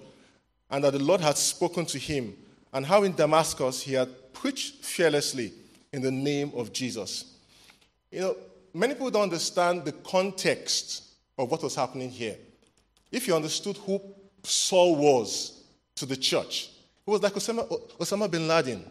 and 0.71 0.83
that 0.83 0.93
the 0.95 1.03
Lord 1.03 1.21
had 1.21 1.37
spoken 1.37 1.87
to 1.87 1.99
him, 1.99 2.35
and 2.73 2.85
how 2.85 3.03
in 3.05 3.14
Damascus 3.14 3.83
he 3.83 3.93
had 3.93 4.33
preached 4.33 4.85
fearlessly 4.85 5.53
in 5.93 6.03
the 6.03 6.11
name 6.11 6.50
of 6.57 6.73
Jesus. 6.73 7.37
You 8.11 8.21
know, 8.21 8.37
many 8.73 8.95
people 8.95 9.11
don't 9.11 9.23
understand 9.25 9.85
the 9.85 9.93
context 9.93 11.03
of 11.38 11.50
what 11.50 11.62
was 11.62 11.75
happening 11.75 12.11
here. 12.11 12.37
If 13.11 13.26
you 13.26 13.35
understood 13.35 13.76
who 13.79 14.00
Saul 14.43 14.97
was 14.97 15.62
to 15.97 16.07
the 16.07 16.17
church, 16.17 16.71
he 17.05 17.11
was 17.11 17.23
like 17.23 17.35
Osama, 17.35 17.69
Osama 17.99 18.31
bin 18.31 18.49
Laden. 18.49 18.85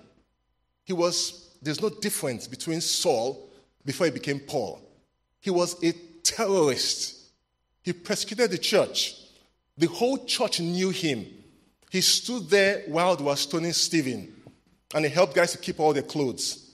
He 0.83 0.93
was, 0.93 1.55
there's 1.61 1.81
no 1.81 1.89
difference 1.89 2.47
between 2.47 2.81
Saul 2.81 3.49
before 3.85 4.05
he 4.05 4.11
became 4.11 4.39
Paul. 4.39 4.81
He 5.39 5.49
was 5.49 5.81
a 5.83 5.93
terrorist. 6.23 7.19
He 7.81 7.93
persecuted 7.93 8.51
the 8.51 8.57
church. 8.57 9.15
The 9.77 9.87
whole 9.87 10.25
church 10.25 10.59
knew 10.59 10.89
him. 10.89 11.25
He 11.89 12.01
stood 12.01 12.49
there 12.49 12.83
while 12.87 13.15
they 13.15 13.23
were 13.23 13.35
stoning 13.35 13.73
Stephen 13.73 14.33
and 14.93 15.05
he 15.05 15.11
helped 15.11 15.35
guys 15.35 15.51
to 15.51 15.57
keep 15.57 15.79
all 15.79 15.93
their 15.93 16.03
clothes. 16.03 16.71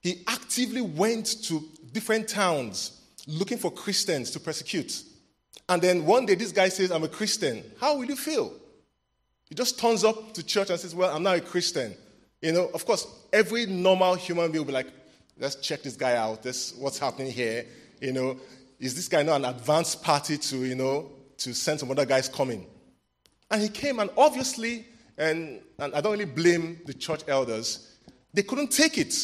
He 0.00 0.24
actively 0.26 0.80
went 0.80 1.42
to 1.44 1.62
different 1.92 2.28
towns 2.28 3.01
looking 3.26 3.58
for 3.58 3.70
Christians 3.70 4.30
to 4.32 4.40
persecute. 4.40 5.02
And 5.68 5.80
then 5.80 6.06
one 6.06 6.26
day 6.26 6.34
this 6.34 6.52
guy 6.52 6.68
says, 6.68 6.90
I'm 6.90 7.04
a 7.04 7.08
Christian. 7.08 7.62
How 7.80 7.96
will 7.96 8.04
you 8.04 8.16
feel? 8.16 8.52
He 9.48 9.54
just 9.54 9.78
turns 9.78 10.04
up 10.04 10.34
to 10.34 10.42
church 10.42 10.70
and 10.70 10.80
says, 10.80 10.94
Well, 10.94 11.14
I'm 11.14 11.22
now 11.22 11.34
a 11.34 11.40
Christian. 11.40 11.94
You 12.40 12.52
know, 12.52 12.70
of 12.74 12.84
course, 12.84 13.06
every 13.32 13.66
normal 13.66 14.14
human 14.14 14.50
being 14.50 14.64
will 14.64 14.68
be 14.68 14.72
like, 14.72 14.88
let's 15.38 15.56
check 15.56 15.82
this 15.82 15.94
guy 15.94 16.16
out. 16.16 16.42
This 16.42 16.74
what's 16.74 16.98
happening 16.98 17.30
here. 17.30 17.66
You 18.00 18.12
know, 18.12 18.40
is 18.80 18.94
this 18.94 19.08
guy 19.08 19.22
not 19.22 19.36
an 19.36 19.44
advanced 19.44 20.02
party 20.02 20.38
to, 20.38 20.64
you 20.64 20.74
know, 20.74 21.10
to 21.38 21.54
send 21.54 21.78
some 21.78 21.90
other 21.90 22.04
guys 22.04 22.28
coming? 22.28 22.66
And 23.50 23.62
he 23.62 23.68
came, 23.68 24.00
and 24.00 24.10
obviously 24.16 24.86
and, 25.18 25.60
and 25.78 25.94
I 25.94 26.00
don't 26.00 26.12
really 26.12 26.24
blame 26.24 26.80
the 26.86 26.94
church 26.94 27.22
elders, 27.28 27.96
they 28.32 28.42
couldn't 28.42 28.68
take 28.68 28.98
it. 28.98 29.14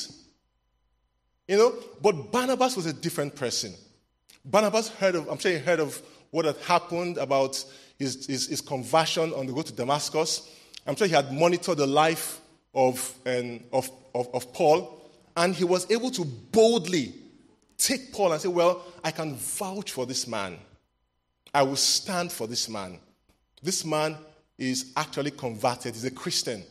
You 1.47 1.57
know, 1.57 1.75
but 2.03 2.31
Barnabas 2.31 2.77
was 2.77 2.87
a 2.87 2.93
different 2.93 3.35
person. 3.35 3.73
Barnabas 4.51 4.89
heard 4.89 5.15
of, 5.15 5.29
I'm 5.29 5.39
sure 5.39 5.53
he 5.53 5.59
heard 5.59 5.81
of 5.81 6.01
what 6.31 6.47
had 6.47 6.57
happened 6.59 7.19
about 7.19 7.63
his, 7.99 8.27
his, 8.27 8.47
his 8.47 8.61
conversion 8.61 9.33
on 9.35 9.47
the 9.47 9.53
road 9.53 9.67
to 9.67 9.73
Damascus. 9.73 10.51
I'm 10.87 10.97
sure 10.97 11.07
he 11.07 11.13
had 11.13 11.33
monitored 11.33 11.77
the 11.77 11.87
life 11.87 12.41
of, 12.75 13.15
um, 13.27 13.61
of, 13.73 13.91
of, 14.15 14.29
of 14.35 14.53
Paul, 14.55 15.03
and 15.37 15.55
he 15.55 15.65
was 15.65 15.91
able 15.91 16.11
to 16.13 16.25
boldly 16.25 17.13
take 17.77 18.13
Paul 18.13 18.33
and 18.33 18.41
say, 18.41 18.49
Well, 18.49 18.83
I 19.05 19.11
can 19.11 19.37
vouch 19.37 19.93
for 19.93 20.07
this 20.07 20.27
man. 20.27 20.59
I 21.53 21.63
will 21.63 21.77
stand 21.77 22.33
for 22.33 22.47
this 22.47 22.69
man. 22.69 22.99
This 23.63 23.85
man 23.85 24.17
is 24.57 24.93
actually 24.97 25.33
converted, 25.33 25.95
he's 25.95 26.05
a 26.05 26.11
Christian. 26.11 26.63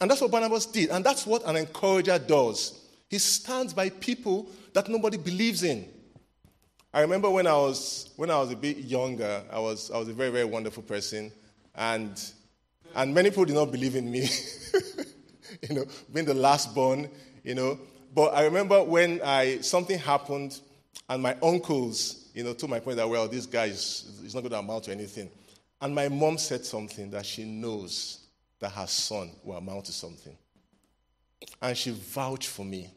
And 0.00 0.10
that's 0.10 0.20
what 0.20 0.30
Barnabas 0.30 0.66
did. 0.66 0.90
And 0.90 1.04
that's 1.04 1.26
what 1.26 1.46
an 1.46 1.56
encourager 1.56 2.18
does. 2.18 2.80
He 3.08 3.18
stands 3.18 3.74
by 3.74 3.90
people 3.90 4.48
that 4.72 4.88
nobody 4.88 5.18
believes 5.18 5.62
in. 5.62 5.86
I 6.92 7.02
remember 7.02 7.30
when 7.30 7.46
I 7.46 7.52
was 7.52 8.10
when 8.16 8.30
I 8.30 8.38
was 8.38 8.50
a 8.50 8.56
bit 8.56 8.78
younger, 8.78 9.42
I 9.50 9.60
was 9.60 9.90
I 9.90 9.98
was 9.98 10.08
a 10.08 10.12
very, 10.12 10.30
very 10.30 10.44
wonderful 10.44 10.82
person. 10.82 11.30
And 11.74 12.20
and 12.94 13.14
many 13.14 13.30
people 13.30 13.44
did 13.44 13.54
not 13.54 13.70
believe 13.70 13.94
in 13.94 14.10
me. 14.10 14.28
you 15.68 15.74
know, 15.76 15.84
being 16.12 16.26
the 16.26 16.34
last 16.34 16.74
born, 16.74 17.08
you 17.44 17.54
know. 17.54 17.78
But 18.12 18.34
I 18.34 18.44
remember 18.44 18.82
when 18.82 19.20
I 19.22 19.60
something 19.60 19.98
happened 19.98 20.60
and 21.08 21.22
my 21.22 21.36
uncles, 21.42 22.28
you 22.34 22.42
know, 22.42 22.54
told 22.54 22.70
my 22.70 22.80
point 22.80 22.96
that 22.96 23.08
well, 23.08 23.28
this 23.28 23.46
guy 23.46 23.66
is, 23.66 24.20
is 24.24 24.34
not 24.34 24.40
going 24.40 24.52
to 24.52 24.58
amount 24.58 24.84
to 24.84 24.90
anything. 24.90 25.30
And 25.80 25.94
my 25.94 26.08
mom 26.08 26.38
said 26.38 26.64
something 26.64 27.10
that 27.10 27.24
she 27.24 27.44
knows 27.44 28.18
that 28.58 28.72
her 28.72 28.86
son 28.86 29.30
will 29.44 29.56
amount 29.56 29.86
to 29.86 29.92
something. 29.92 30.36
And 31.62 31.76
she 31.76 31.92
vouched 31.92 32.48
for 32.48 32.64
me. 32.64 32.90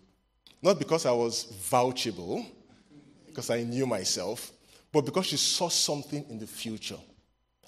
Not 0.62 0.80
because 0.80 1.06
I 1.06 1.12
was 1.12 1.46
vouchable, 1.70 2.46
because 3.34 3.50
I 3.50 3.64
knew 3.64 3.86
myself, 3.88 4.52
but 4.92 5.06
because 5.06 5.26
she 5.26 5.38
saw 5.38 5.70
something 5.70 6.24
in 6.30 6.38
the 6.38 6.48
future. 6.48 7.00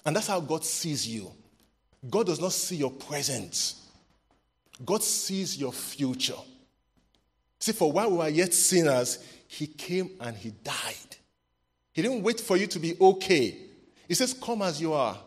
And 0.04 0.14
that's 0.14 0.28
how 0.28 0.40
God 0.40 0.64
sees 0.64 1.06
you. 1.06 1.30
God 2.08 2.26
does 2.26 2.40
not 2.40 2.52
see 2.52 2.76
your 2.76 2.92
present, 2.92 3.74
God 4.84 5.02
sees 5.02 5.58
your 5.58 5.72
future. 5.72 6.38
See, 7.58 7.72
for 7.72 7.90
while 7.90 8.10
we 8.10 8.16
were 8.18 8.28
yet 8.28 8.54
sinners, 8.54 9.18
He 9.48 9.66
came 9.66 10.10
and 10.20 10.36
He 10.36 10.50
died. 10.50 11.16
He 11.92 12.02
didn't 12.02 12.22
wait 12.22 12.38
for 12.38 12.56
you 12.56 12.66
to 12.66 12.78
be 12.78 12.94
okay. 13.00 13.56
He 14.06 14.14
says, 14.14 14.34
Come 14.34 14.62
as 14.62 14.80
you 14.80 14.92
are. 14.92 15.18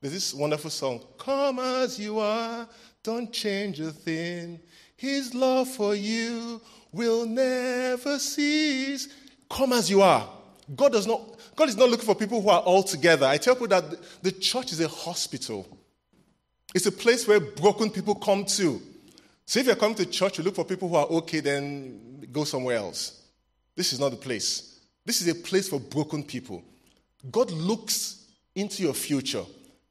There's 0.00 0.14
this 0.14 0.34
wonderful 0.34 0.70
song, 0.70 1.02
Come 1.18 1.58
as 1.58 1.98
you 1.98 2.18
are, 2.18 2.68
don't 3.02 3.32
change 3.32 3.80
a 3.80 3.90
thing. 3.90 4.60
His 4.96 5.34
love 5.34 5.68
for 5.68 5.94
you 5.94 6.60
will 6.92 7.26
never 7.26 8.18
cease. 8.18 9.08
Come 9.50 9.72
as 9.72 9.90
you 9.90 10.02
are. 10.02 10.28
God 10.74 10.92
does 10.92 11.06
not 11.06 11.20
God 11.56 11.68
is 11.68 11.76
not 11.76 11.88
looking 11.88 12.06
for 12.06 12.14
people 12.14 12.40
who 12.40 12.50
are 12.50 12.60
all 12.60 12.82
together. 12.82 13.26
I 13.26 13.36
tell 13.36 13.54
people 13.54 13.68
that 13.68 13.84
the 14.22 14.30
church 14.30 14.72
is 14.72 14.80
a 14.80 14.88
hospital. 14.88 15.66
It's 16.74 16.86
a 16.86 16.92
place 16.92 17.26
where 17.26 17.40
broken 17.40 17.90
people 17.90 18.14
come 18.14 18.44
to. 18.44 18.80
So 19.44 19.58
if 19.58 19.66
you're 19.66 19.74
coming 19.74 19.96
to 19.96 20.06
church, 20.06 20.38
you 20.38 20.44
look 20.44 20.54
for 20.54 20.64
people 20.64 20.88
who 20.88 20.96
are 20.96 21.06
okay, 21.06 21.40
then 21.40 22.28
go 22.30 22.44
somewhere 22.44 22.76
else. 22.76 23.22
This 23.74 23.92
is 23.92 23.98
not 23.98 24.10
the 24.10 24.16
place. 24.16 24.78
This 25.04 25.20
is 25.22 25.28
a 25.28 25.34
place 25.34 25.68
for 25.68 25.80
broken 25.80 26.22
people. 26.22 26.62
God 27.30 27.50
looks 27.50 28.26
into 28.54 28.82
your 28.82 28.94
future 28.94 29.44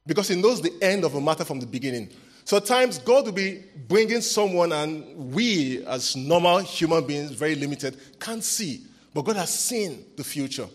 because 0.06 0.28
He 0.28 0.40
knows 0.40 0.62
the 0.62 0.72
end 0.80 1.04
of 1.04 1.14
a 1.14 1.20
matter 1.20 1.44
from 1.44 1.60
the 1.60 1.66
beginning. 1.66 2.08
So 2.44 2.56
at 2.56 2.64
times, 2.64 2.98
God 2.98 3.26
will 3.26 3.32
be 3.32 3.62
bringing 3.88 4.22
someone, 4.22 4.72
and 4.72 5.34
we, 5.34 5.84
as 5.84 6.16
normal 6.16 6.60
human 6.60 7.06
beings, 7.06 7.32
very 7.32 7.54
limited, 7.54 7.98
can't 8.18 8.42
see. 8.42 8.86
But 9.14 9.22
God 9.22 9.36
has 9.36 9.52
seen 9.52 10.04
the 10.16 10.24
future. 10.24 10.68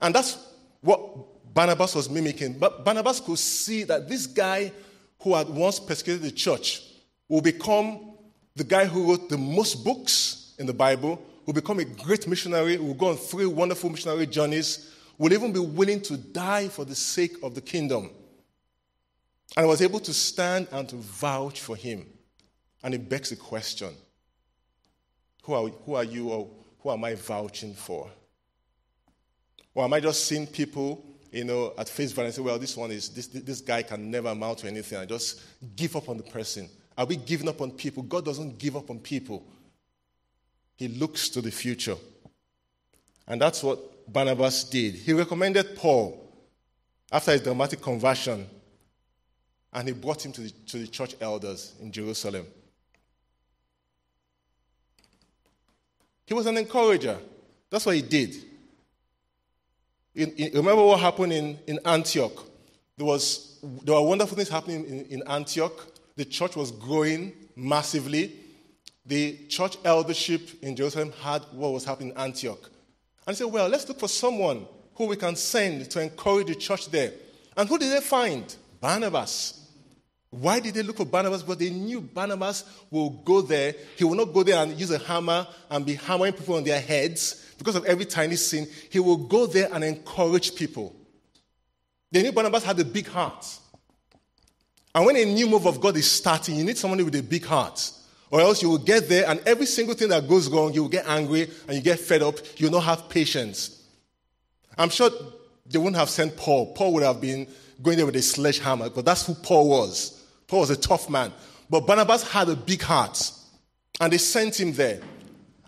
And 0.00 0.14
that's 0.14 0.38
what 0.80 1.54
Barnabas 1.54 1.94
was 1.94 2.10
mimicking. 2.10 2.58
But 2.58 2.84
Barnabas 2.84 3.20
could 3.20 3.38
see 3.38 3.84
that 3.84 4.08
this 4.08 4.26
guy 4.26 4.72
who 5.20 5.34
had 5.34 5.48
once 5.48 5.78
persecuted 5.78 6.22
the 6.22 6.30
church 6.30 6.82
will 7.28 7.40
become 7.40 8.14
the 8.56 8.64
guy 8.64 8.84
who 8.84 9.08
wrote 9.10 9.28
the 9.28 9.38
most 9.38 9.84
books 9.84 10.54
in 10.58 10.66
the 10.66 10.72
Bible, 10.72 11.22
will 11.46 11.54
become 11.54 11.78
a 11.78 11.84
great 11.84 12.26
missionary, 12.26 12.76
will 12.76 12.94
go 12.94 13.08
on 13.08 13.16
three 13.16 13.46
wonderful 13.46 13.90
missionary 13.90 14.26
journeys, 14.26 14.92
will 15.18 15.32
even 15.32 15.52
be 15.52 15.60
willing 15.60 16.00
to 16.02 16.16
die 16.16 16.68
for 16.68 16.84
the 16.84 16.94
sake 16.94 17.36
of 17.42 17.54
the 17.54 17.60
kingdom. 17.60 18.10
And 19.56 19.64
I 19.64 19.68
was 19.68 19.82
able 19.82 20.00
to 20.00 20.12
stand 20.12 20.68
and 20.72 20.88
to 20.88 20.96
vouch 20.96 21.60
for 21.60 21.76
him. 21.76 22.06
And 22.82 22.94
it 22.94 23.08
begs 23.08 23.30
the 23.30 23.36
question 23.36 23.94
who 25.44 25.54
are, 25.54 25.68
who 25.68 25.94
are 25.94 26.04
you 26.04 26.30
or 26.30 26.48
who 26.82 26.90
am 26.90 27.04
I 27.04 27.14
vouching 27.14 27.74
for? 27.74 28.10
Or 29.74 29.84
am 29.84 29.92
I 29.92 30.00
just 30.00 30.26
seeing 30.26 30.46
people, 30.46 31.04
you 31.30 31.44
know, 31.44 31.72
at 31.78 31.88
face 31.88 32.12
value 32.12 32.26
and 32.26 32.34
say, 32.34 32.42
well, 32.42 32.58
this 32.58 32.76
one 32.76 32.90
is, 32.90 33.08
this, 33.08 33.28
this 33.28 33.60
guy 33.60 33.82
can 33.82 34.10
never 34.10 34.28
amount 34.28 34.58
to 34.58 34.66
anything. 34.66 34.98
I 34.98 35.06
just 35.06 35.40
give 35.76 35.96
up 35.96 36.08
on 36.08 36.16
the 36.16 36.22
person. 36.22 36.68
Are 36.98 37.06
we 37.06 37.16
giving 37.16 37.48
up 37.48 37.60
on 37.60 37.70
people? 37.70 38.02
God 38.02 38.24
doesn't 38.24 38.58
give 38.58 38.76
up 38.76 38.90
on 38.90 38.98
people, 38.98 39.46
He 40.76 40.88
looks 40.88 41.28
to 41.30 41.40
the 41.40 41.50
future. 41.50 41.96
And 43.26 43.40
that's 43.40 43.62
what 43.62 44.12
Barnabas 44.12 44.64
did. 44.64 44.94
He 44.94 45.12
recommended 45.12 45.76
Paul 45.76 46.18
after 47.10 47.32
his 47.32 47.42
dramatic 47.42 47.80
conversion, 47.80 48.46
and 49.72 49.88
he 49.88 49.94
brought 49.94 50.24
him 50.24 50.32
to 50.32 50.40
the, 50.42 50.50
to 50.50 50.78
the 50.78 50.86
church 50.86 51.14
elders 51.20 51.74
in 51.80 51.92
Jerusalem. 51.92 52.46
He 56.26 56.34
was 56.34 56.46
an 56.46 56.56
encourager. 56.56 57.18
That's 57.70 57.86
what 57.86 57.94
he 57.94 58.02
did. 58.02 58.34
In, 60.14 60.30
in, 60.32 60.52
remember 60.54 60.84
what 60.84 61.00
happened 61.00 61.32
in, 61.32 61.58
in 61.66 61.78
Antioch? 61.84 62.44
There, 62.96 63.06
was, 63.06 63.58
there 63.82 63.94
were 63.94 64.02
wonderful 64.02 64.36
things 64.36 64.48
happening 64.48 64.84
in, 64.84 65.06
in 65.06 65.22
Antioch. 65.26 65.86
The 66.16 66.24
church 66.24 66.56
was 66.56 66.70
growing 66.70 67.32
massively. 67.56 68.32
The 69.06 69.46
church 69.48 69.78
eldership 69.84 70.62
in 70.62 70.76
Jerusalem 70.76 71.12
had 71.22 71.42
what 71.52 71.72
was 71.72 71.84
happening 71.84 72.10
in 72.10 72.18
Antioch. 72.18 72.70
And 73.26 73.34
he 73.34 73.38
said, 73.42 73.52
well, 73.52 73.68
let's 73.68 73.88
look 73.88 73.98
for 73.98 74.08
someone 74.08 74.66
who 74.94 75.06
we 75.06 75.16
can 75.16 75.34
send 75.36 75.90
to 75.90 76.02
encourage 76.02 76.48
the 76.48 76.54
church 76.54 76.90
there. 76.90 77.12
And 77.56 77.68
who 77.68 77.78
did 77.78 77.92
they 77.92 78.00
find? 78.00 78.54
Barnabas. 78.80 79.61
Why 80.32 80.60
did 80.60 80.72
they 80.72 80.82
look 80.82 80.96
for 80.96 81.04
Barnabas? 81.04 81.42
Because 81.42 81.58
they 81.58 81.68
knew 81.68 82.00
Barnabas 82.00 82.64
will 82.90 83.10
go 83.10 83.42
there. 83.42 83.74
He 83.96 84.04
will 84.04 84.14
not 84.14 84.32
go 84.32 84.42
there 84.42 84.62
and 84.62 84.80
use 84.80 84.90
a 84.90 84.96
hammer 84.96 85.46
and 85.68 85.84
be 85.84 85.94
hammering 85.94 86.32
people 86.32 86.54
on 86.54 86.64
their 86.64 86.80
heads 86.80 87.54
because 87.58 87.76
of 87.76 87.84
every 87.84 88.06
tiny 88.06 88.36
sin. 88.36 88.66
He 88.90 88.98
will 88.98 89.18
go 89.18 89.44
there 89.44 89.68
and 89.70 89.84
encourage 89.84 90.54
people. 90.54 90.96
They 92.10 92.22
knew 92.22 92.32
Barnabas 92.32 92.64
had 92.64 92.80
a 92.80 92.84
big 92.84 93.08
heart. 93.08 93.46
And 94.94 95.04
when 95.04 95.16
a 95.16 95.24
new 95.26 95.46
move 95.48 95.66
of 95.66 95.78
God 95.82 95.98
is 95.98 96.10
starting, 96.10 96.56
you 96.56 96.64
need 96.64 96.78
somebody 96.78 97.02
with 97.02 97.14
a 97.14 97.22
big 97.22 97.44
heart. 97.44 97.92
Or 98.30 98.40
else 98.40 98.62
you 98.62 98.70
will 98.70 98.78
get 98.78 99.10
there 99.10 99.28
and 99.28 99.38
every 99.40 99.66
single 99.66 99.94
thing 99.94 100.08
that 100.08 100.26
goes 100.26 100.48
wrong, 100.48 100.72
you 100.72 100.80
will 100.80 100.88
get 100.88 101.06
angry 101.06 101.50
and 101.68 101.76
you 101.76 101.82
get 101.82 102.00
fed 102.00 102.22
up. 102.22 102.36
You 102.56 102.68
will 102.68 102.80
not 102.80 102.84
have 102.84 103.10
patience. 103.10 103.82
I'm 104.78 104.88
sure 104.88 105.10
they 105.66 105.76
wouldn't 105.76 105.96
have 105.96 106.08
sent 106.08 106.38
Paul. 106.38 106.72
Paul 106.72 106.94
would 106.94 107.02
have 107.02 107.20
been 107.20 107.46
going 107.82 107.98
there 107.98 108.06
with 108.06 108.16
a 108.16 108.22
sledgehammer, 108.22 108.88
but 108.88 109.04
that's 109.04 109.26
who 109.26 109.34
Paul 109.34 109.68
was. 109.68 110.20
Paul 110.52 110.60
was 110.60 110.68
a 110.68 110.76
tough 110.76 111.08
man. 111.08 111.32
But 111.70 111.86
Barnabas 111.86 112.30
had 112.30 112.46
a 112.50 112.54
big 112.54 112.82
heart. 112.82 113.32
And 113.98 114.12
they 114.12 114.18
sent 114.18 114.60
him 114.60 114.74
there. 114.74 115.00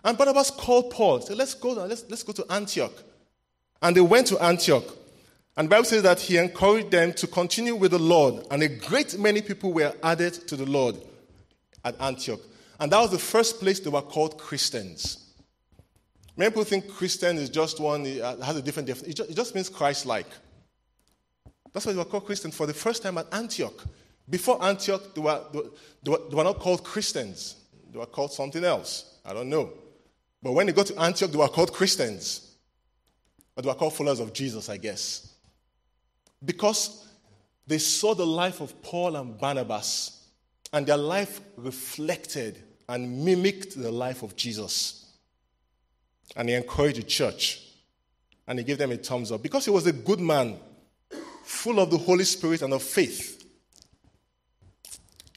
And 0.04 0.18
Barnabas 0.18 0.50
called 0.50 0.90
Paul, 0.90 1.22
said, 1.22 1.38
Let's 1.38 1.54
go 1.54 1.70
let's, 1.70 2.04
let's 2.10 2.22
go 2.22 2.34
to 2.34 2.44
Antioch. 2.52 2.92
And 3.80 3.96
they 3.96 4.02
went 4.02 4.26
to 4.26 4.38
Antioch. 4.44 4.84
And 5.56 5.70
Bible 5.70 5.86
says 5.86 6.02
that 6.02 6.20
he 6.20 6.36
encouraged 6.36 6.90
them 6.90 7.14
to 7.14 7.26
continue 7.26 7.74
with 7.74 7.92
the 7.92 7.98
Lord. 7.98 8.46
And 8.50 8.62
a 8.62 8.68
great 8.68 9.18
many 9.18 9.40
people 9.40 9.72
were 9.72 9.94
added 10.02 10.34
to 10.48 10.56
the 10.56 10.66
Lord 10.66 10.96
at 11.82 11.98
Antioch. 11.98 12.40
And 12.78 12.92
that 12.92 13.00
was 13.00 13.10
the 13.10 13.18
first 13.18 13.60
place 13.60 13.80
they 13.80 13.88
were 13.88 14.02
called 14.02 14.36
Christians. 14.36 15.32
Many 16.36 16.50
people 16.50 16.64
think 16.64 16.90
Christian 16.90 17.38
is 17.38 17.48
just 17.48 17.80
one, 17.80 18.04
it 18.04 18.22
has 18.22 18.56
a 18.58 18.60
different 18.60 18.88
definition. 18.88 19.30
It 19.30 19.34
just 19.34 19.54
means 19.54 19.70
Christ 19.70 20.04
like. 20.04 20.28
That's 21.72 21.86
why 21.86 21.92
they 21.92 21.98
were 21.98 22.04
called 22.04 22.26
Christians 22.26 22.54
for 22.54 22.66
the 22.66 22.74
first 22.74 23.02
time 23.02 23.16
at 23.16 23.32
Antioch. 23.32 23.82
Before 24.28 24.62
Antioch, 24.64 25.14
they 25.14 25.20
were, 25.20 25.40
they, 25.52 26.10
were, 26.10 26.20
they 26.30 26.36
were 26.36 26.44
not 26.44 26.58
called 26.58 26.82
Christians, 26.82 27.56
they 27.92 27.98
were 27.98 28.06
called 28.06 28.32
something 28.32 28.64
else. 28.64 29.18
I 29.24 29.32
don't 29.32 29.48
know. 29.48 29.70
But 30.42 30.52
when 30.52 30.66
they 30.66 30.72
got 30.72 30.86
to 30.86 31.00
Antioch, 31.00 31.30
they 31.30 31.38
were 31.38 31.48
called 31.48 31.72
Christians. 31.72 32.56
But 33.54 33.62
they 33.62 33.68
were 33.68 33.74
called 33.74 33.94
followers 33.94 34.20
of 34.20 34.32
Jesus, 34.32 34.68
I 34.68 34.76
guess. 34.76 35.32
Because 36.44 37.06
they 37.66 37.78
saw 37.78 38.14
the 38.14 38.26
life 38.26 38.60
of 38.60 38.82
Paul 38.82 39.16
and 39.16 39.38
Barnabas, 39.38 40.26
and 40.72 40.86
their 40.86 40.96
life 40.98 41.40
reflected 41.56 42.62
and 42.88 43.24
mimicked 43.24 43.80
the 43.80 43.90
life 43.90 44.22
of 44.22 44.36
Jesus. 44.36 45.12
And 46.36 46.48
he 46.48 46.54
encouraged 46.54 46.98
the 46.98 47.04
church, 47.04 47.62
and 48.46 48.58
he 48.58 48.64
gave 48.64 48.78
them 48.78 48.90
a 48.90 48.96
thumbs 48.96 49.32
up. 49.32 49.42
Because 49.42 49.64
he 49.64 49.70
was 49.70 49.86
a 49.86 49.92
good 49.92 50.20
man, 50.20 50.58
full 51.44 51.78
of 51.78 51.90
the 51.90 51.98
Holy 51.98 52.24
Spirit 52.24 52.62
and 52.62 52.74
of 52.74 52.82
faith 52.82 53.33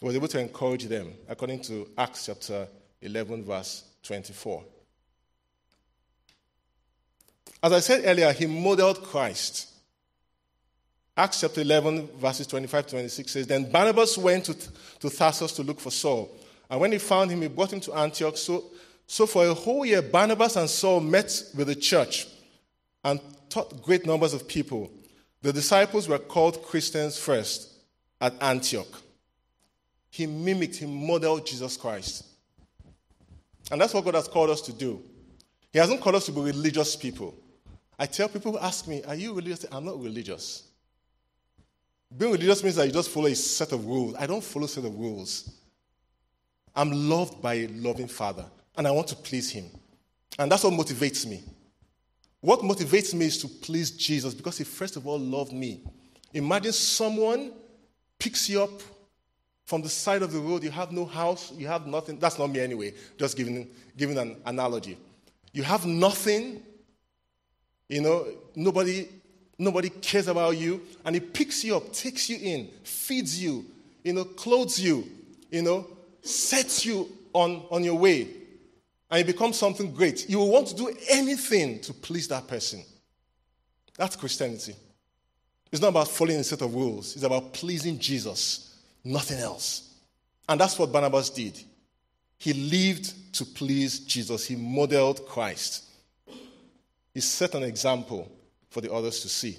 was 0.02 0.16
able 0.16 0.28
to 0.28 0.40
encourage 0.40 0.86
them, 0.86 1.14
according 1.28 1.62
to 1.62 1.88
Acts 1.98 2.28
chapter 2.28 2.68
11, 3.02 3.44
verse 3.44 3.84
24. 4.04 4.64
As 7.64 7.74
I 7.74 7.80
said 7.80 8.04
earlier, 8.06 8.32
he 8.32 8.46
modeled 8.46 9.04
Christ. 9.04 9.70
Acts 11.16 11.42
chapter 11.42 11.62
11, 11.62 12.10
verses 12.18 12.46
25 12.46 12.86
to 12.86 12.92
26 12.92 13.32
says, 13.32 13.48
Then 13.48 13.72
Barnabas 13.72 14.18
went 14.18 14.46
to, 14.46 14.54
to 15.00 15.10
Tarsus 15.10 15.52
to 15.54 15.64
look 15.64 15.80
for 15.80 15.90
Saul. 15.90 16.30
And 16.70 16.80
when 16.80 16.92
he 16.92 17.00
found 17.00 17.32
him, 17.32 17.42
he 17.42 17.48
brought 17.48 17.74
him 17.74 17.80
to 17.82 17.94
Antioch. 17.94 18.38
So, 18.38 18.66
so 19.08 19.26
for 19.26 19.48
a 19.48 19.54
whole 19.54 19.84
year, 19.84 20.04
Barnabas 20.04 20.58
and 20.58 20.70
Saul 20.70 21.00
met 21.00 21.44
with 21.56 21.68
the 21.68 21.76
church 21.76 22.28
and 23.04 23.20
taught 23.50 23.82
great 23.82 24.06
numbers 24.06 24.36
of 24.36 24.48
people. 24.48 24.92
The 25.42 25.54
disciples 25.54 26.08
were 26.08 26.20
called 26.20 26.62
Christians 26.62 27.18
first 27.18 27.74
at 28.22 28.34
Antioch. 28.42 29.02
He 30.18 30.26
mimicked, 30.26 30.78
he 30.78 30.88
modeled 30.88 31.46
Jesus 31.46 31.78
Christ. 31.78 32.26
And 33.70 33.80
that's 33.80 33.94
what 33.94 34.04
God 34.04 34.16
has 34.16 34.28
called 34.28 34.50
us 34.50 34.62
to 34.62 34.74
do. 34.74 35.00
He 35.72 35.78
hasn't 35.78 36.02
called 36.02 36.16
us 36.16 36.26
to 36.26 36.32
be 36.32 36.42
religious 36.42 36.96
people. 36.96 37.36
I 38.00 38.08
tell 38.08 38.28
people 38.28 38.54
who 38.54 38.58
ask 38.58 38.88
me, 38.88 39.04
Are 39.04 39.14
you 39.14 39.36
religious? 39.36 39.64
I'm 39.72 39.86
not 39.86 40.02
religious. 40.02 40.64
Being 42.18 42.32
religious 42.32 42.64
means 42.64 42.78
that 42.78 42.88
you 42.88 42.92
just 42.92 43.12
follow 43.12 43.28
a 43.28 43.36
set 43.36 43.72
of 43.74 43.86
rules. 43.86 44.16
I 44.16 44.26
don't 44.26 44.44
follow 44.44 44.66
a 44.66 44.68
set 44.68 44.86
of 44.86 44.98
rules. 44.98 45.52
I'm 46.76 46.92
loved 46.92 47.40
by 47.40 47.54
a 47.54 47.68
loving 47.68 48.08
Father, 48.08 48.46
and 48.76 48.88
I 48.88 48.92
want 48.92 49.10
to 49.10 49.16
please 49.16 49.52
Him. 49.52 49.66
And 50.40 50.52
that's 50.52 50.64
what 50.64 50.74
motivates 50.74 51.28
me. 51.28 51.44
What 52.42 52.62
motivates 52.62 53.14
me 53.14 53.28
is 53.28 53.38
to 53.44 53.48
please 53.48 53.92
Jesus 53.92 54.34
because 54.34 54.58
He 54.58 54.64
first 54.64 54.96
of 54.96 55.06
all 55.06 55.20
loved 55.20 55.54
me. 55.54 55.84
Imagine 56.34 56.74
someone 56.74 57.52
picks 58.18 58.50
you 58.50 58.64
up 58.64 58.82
from 59.68 59.82
the 59.82 59.90
side 59.90 60.22
of 60.22 60.32
the 60.32 60.40
road, 60.40 60.64
you 60.64 60.72
have 60.72 60.94
no 60.94 61.04
house, 61.06 61.52
you 61.52 61.68
have 61.68 61.88
nothing. 61.88 62.18
That's 62.18 62.40
not 62.40 62.48
me 62.48 62.62
anyway, 62.62 62.94
just 63.20 63.36
giving, 63.36 63.68
giving 63.98 64.18
an 64.18 64.38
analogy. 64.46 64.98
You 65.52 65.64
have 65.64 65.86
nothing, 65.86 66.64
you 67.90 68.00
know, 68.00 68.28
nobody, 68.56 69.10
nobody 69.60 69.90
cares 69.90 70.30
about 70.30 70.58
you, 70.58 70.82
and 71.04 71.16
he 71.16 71.20
picks 71.20 71.66
you 71.66 71.76
up, 71.76 71.92
takes 71.92 72.30
you 72.30 72.38
in, 72.42 72.70
feeds 72.84 73.44
you, 73.44 73.66
you 74.06 74.14
know, 74.14 74.24
clothes 74.24 74.80
you, 74.80 75.06
you 75.52 75.62
know, 75.62 75.86
sets 76.22 76.86
you 76.86 77.10
on, 77.34 77.62
on 77.70 77.84
your 77.84 77.96
way, 77.96 78.30
and 79.12 79.20
you 79.20 79.26
become 79.26 79.52
something 79.52 79.92
great. 79.94 80.30
You 80.30 80.38
will 80.38 80.50
want 80.50 80.68
to 80.68 80.76
do 80.76 80.96
anything 81.10 81.82
to 81.82 81.94
please 81.94 82.30
that 82.30 82.48
person. 82.48 82.86
That's 83.98 84.16
Christianity. 84.16 84.78
It's 85.74 85.82
not 85.82 85.90
about 85.90 86.08
following 86.08 86.40
a 86.40 86.44
set 86.46 86.62
of 86.62 86.74
rules, 86.74 87.18
it's 87.18 87.26
about 87.26 87.52
pleasing 87.52 88.00
Jesus. 88.00 88.64
Nothing 89.08 89.40
else. 89.40 89.94
And 90.50 90.60
that's 90.60 90.78
what 90.78 90.92
Barnabas 90.92 91.30
did. 91.30 91.58
He 92.38 92.52
lived 92.52 93.34
to 93.36 93.46
please 93.46 94.02
Jesus, 94.02 94.46
he 94.46 94.58
modeled 94.58 95.26
Christ. 95.26 95.86
He 97.14 97.22
set 97.22 97.56
an 97.56 97.64
example 97.64 98.30
for 98.70 98.82
the 98.82 98.92
others 98.92 99.22
to 99.22 99.30
see. 99.30 99.58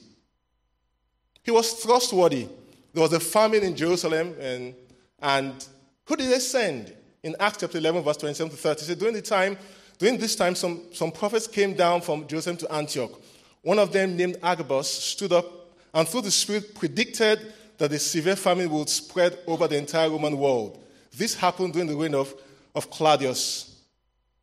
He 1.42 1.50
was 1.50 1.82
trustworthy. 1.82 2.46
there 2.92 3.02
was 3.02 3.14
a 3.14 3.20
famine 3.20 3.62
in 3.62 3.74
Jerusalem, 3.74 4.34
and, 4.38 4.74
and 5.20 5.66
who 6.04 6.14
did 6.14 6.30
they 6.30 6.40
send? 6.40 6.94
In 7.22 7.34
Acts 7.40 7.58
chapter 7.60 7.78
11, 7.78 8.02
verse 8.02 8.18
27 8.18 8.50
to 8.50 8.56
30, 8.56 8.80
said, 8.82 8.98
during 8.98 9.14
the 9.14 9.22
time, 9.22 9.56
during 9.98 10.18
this 10.18 10.36
time, 10.36 10.54
some, 10.54 10.82
some 10.92 11.10
prophets 11.10 11.46
came 11.46 11.72
down 11.72 12.02
from 12.02 12.26
Jerusalem 12.28 12.58
to 12.58 12.72
Antioch. 12.72 13.18
One 13.62 13.78
of 13.78 13.92
them, 13.92 14.14
named 14.14 14.36
Agabus, 14.42 14.90
stood 14.90 15.32
up 15.32 15.46
and 15.94 16.06
through 16.06 16.22
the 16.22 16.30
Spirit 16.30 16.74
predicted 16.74 17.54
that 17.78 17.92
a 17.92 17.98
severe 17.98 18.36
famine 18.36 18.68
would 18.70 18.88
spread 18.88 19.38
over 19.46 19.66
the 19.66 19.76
entire 19.76 20.10
Roman 20.10 20.36
world. 20.36 20.84
This 21.16 21.34
happened 21.34 21.72
during 21.72 21.88
the 21.88 21.96
reign 21.96 22.14
of, 22.14 22.34
of 22.74 22.90
Claudius. 22.90 23.80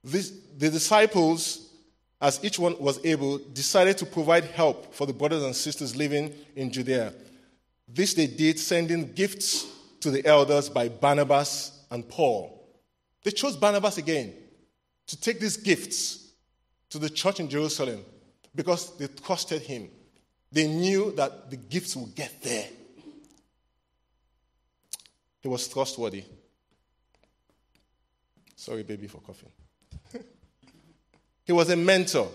This, 0.04 0.32
the 0.58 0.70
disciples, 0.70 1.70
as 2.22 2.44
each 2.44 2.58
one 2.58 2.76
was 2.80 3.04
able, 3.06 3.38
decided 3.38 3.98
to 4.00 4.06
provide 4.06 4.46
help 4.46 4.94
for 4.94 5.06
the 5.06 5.14
brothers 5.14 5.44
and 5.44 5.56
sisters 5.56 5.96
living 5.96 6.34
in 6.56 6.72
Judea. 6.72 7.14
This 7.88 8.14
they 8.14 8.28
did, 8.28 8.58
sending 8.58 9.12
gifts 9.14 9.68
to 10.00 10.12
the 10.12 10.26
elders 10.26 10.70
by 10.70 10.90
Barnabas 10.90 11.84
and 11.92 12.08
Paul. 12.08 12.52
They 13.24 13.32
chose 13.32 13.56
Barnabas 13.56 13.98
again 13.98 14.34
to 15.08 15.20
take 15.20 15.40
these 15.40 15.58
gifts 15.58 16.30
to 16.90 17.00
the 17.00 17.10
church 17.10 17.40
in 17.40 17.50
Jerusalem 17.50 18.04
because 18.56 18.96
they 18.98 19.08
trusted 19.08 19.62
him. 19.62 19.90
They 20.52 20.68
knew 20.68 21.12
that 21.14 21.50
the 21.50 21.58
gifts 21.58 21.96
would 21.96 22.16
get 22.16 22.42
there. 22.42 22.68
He 25.46 25.50
was 25.50 25.68
trustworthy. 25.68 26.24
Sorry, 28.56 28.82
baby, 28.82 29.06
for 29.06 29.20
coughing. 29.20 29.52
he 31.46 31.52
was 31.52 31.70
a 31.70 31.76
mentor. 31.76 32.32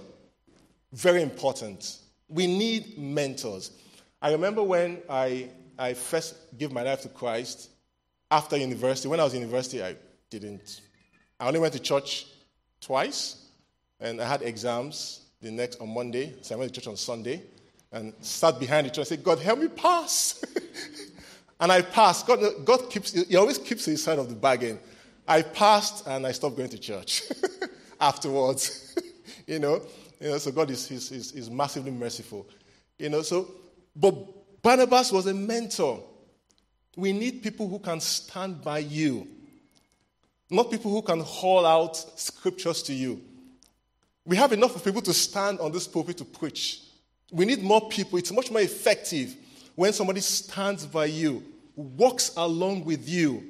Very 0.92 1.20
important. 1.20 1.99
We 2.29 2.46
need 2.46 2.96
mentors. 2.96 3.73
I 4.23 4.31
remember 4.31 4.62
when 4.62 4.99
I, 5.11 5.49
I 5.77 5.94
first 5.94 6.57
gave 6.57 6.70
my 6.70 6.83
life 6.83 7.01
to 7.01 7.09
Christ 7.09 7.70
after 8.31 8.57
university. 8.57 9.09
When 9.09 9.18
I 9.18 9.25
was 9.25 9.35
in 9.35 9.40
university, 9.40 9.83
I 9.83 9.96
didn't. 10.31 10.81
I 11.40 11.49
only 11.49 11.59
went 11.59 11.73
to 11.73 11.81
church 11.81 12.29
twice, 12.81 13.44
and 13.99 14.20
I 14.23 14.29
had 14.29 14.42
exams 14.42 15.23
the 15.42 15.51
next 15.51 15.81
on 15.81 15.92
Monday, 15.92 16.35
so 16.42 16.55
I 16.55 16.59
went 16.59 16.73
to 16.73 16.81
church 16.81 16.87
on 16.87 16.96
Sunday, 16.96 17.42
and 17.90 18.14
sat 18.20 18.61
behind 18.61 18.87
the 18.87 18.90
church 18.90 18.99
and 18.99 19.07
said, 19.09 19.25
God, 19.25 19.40
help 19.40 19.59
me 19.59 19.66
pass. 19.66 20.44
and 21.61 21.70
I 21.70 21.83
passed. 21.83 22.27
God, 22.27 22.40
God 22.64 22.90
keeps, 22.90 23.12
He 23.12 23.37
always 23.37 23.59
keeps 23.59 23.85
his 23.85 24.03
side 24.03 24.18
of 24.18 24.29
the 24.29 24.35
bargain. 24.35 24.81
I 25.29 25.42
passed 25.42 26.07
and 26.07 26.27
I 26.27 26.33
stopped 26.33 26.57
going 26.57 26.70
to 26.70 26.79
church 26.79 27.23
afterwards. 28.01 28.96
you 29.46 29.59
know, 29.59 29.83
you 30.18 30.31
know, 30.31 30.38
so 30.38 30.51
God 30.51 30.70
is, 30.70 30.90
is, 30.90 31.12
is, 31.12 31.33
is 31.33 31.51
massively 31.51 31.90
merciful. 31.90 32.49
You 32.99 33.11
know, 33.11 33.23
so, 33.23 33.49
but 33.94 34.62
Barnabas 34.62 35.12
was 35.12 35.27
a 35.27 35.35
mentor. 35.35 36.03
We 36.96 37.12
need 37.12 37.42
people 37.42 37.68
who 37.68 37.79
can 37.79 38.01
stand 38.01 38.62
by 38.62 38.79
you, 38.79 39.29
not 40.51 40.70
people 40.70 40.90
who 40.90 41.03
can 41.03 41.20
haul 41.20 41.64
out 41.64 41.96
scriptures 42.18 42.83
to 42.85 42.92
you. 42.92 43.20
We 44.25 44.37
have 44.37 44.53
enough 44.53 44.75
of 44.77 44.85
people 44.85 45.03
to 45.03 45.12
stand 45.12 45.61
on 45.61 45.73
this 45.73 45.87
pulpit 45.87 46.18
to 46.18 46.25
preach. 46.25 46.83
We 47.31 47.44
need 47.44 47.62
more 47.62 47.88
people. 47.88 48.18
It's 48.18 48.33
much 48.33 48.51
more 48.51 48.61
effective 48.61 49.37
when 49.81 49.95
somebody 49.95 50.21
stands 50.21 50.85
by 50.85 51.07
you, 51.07 51.43
walks 51.75 52.33
along 52.37 52.85
with 52.85 53.09
you. 53.09 53.43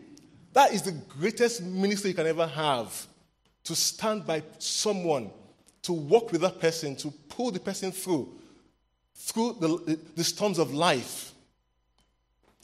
That 0.53 0.73
is 0.73 0.83
the 0.83 0.93
greatest 0.93 1.61
ministry 1.61 2.11
you 2.11 2.14
can 2.14 2.29
ever 2.29 2.47
have. 2.47 3.09
To 3.64 3.75
stand 3.75 4.29
by 4.29 4.45
someone, 4.61 5.33
to 5.83 5.93
walk 5.93 6.31
with 6.31 6.43
that 6.43 6.61
person, 6.61 6.95
to 6.99 7.11
pull 7.29 7.51
the 7.51 7.59
person 7.59 7.90
through, 7.90 8.33
through 9.12 9.57
the, 9.59 9.99
the 10.14 10.23
storms 10.23 10.61
of 10.61 10.73
life. 10.73 11.33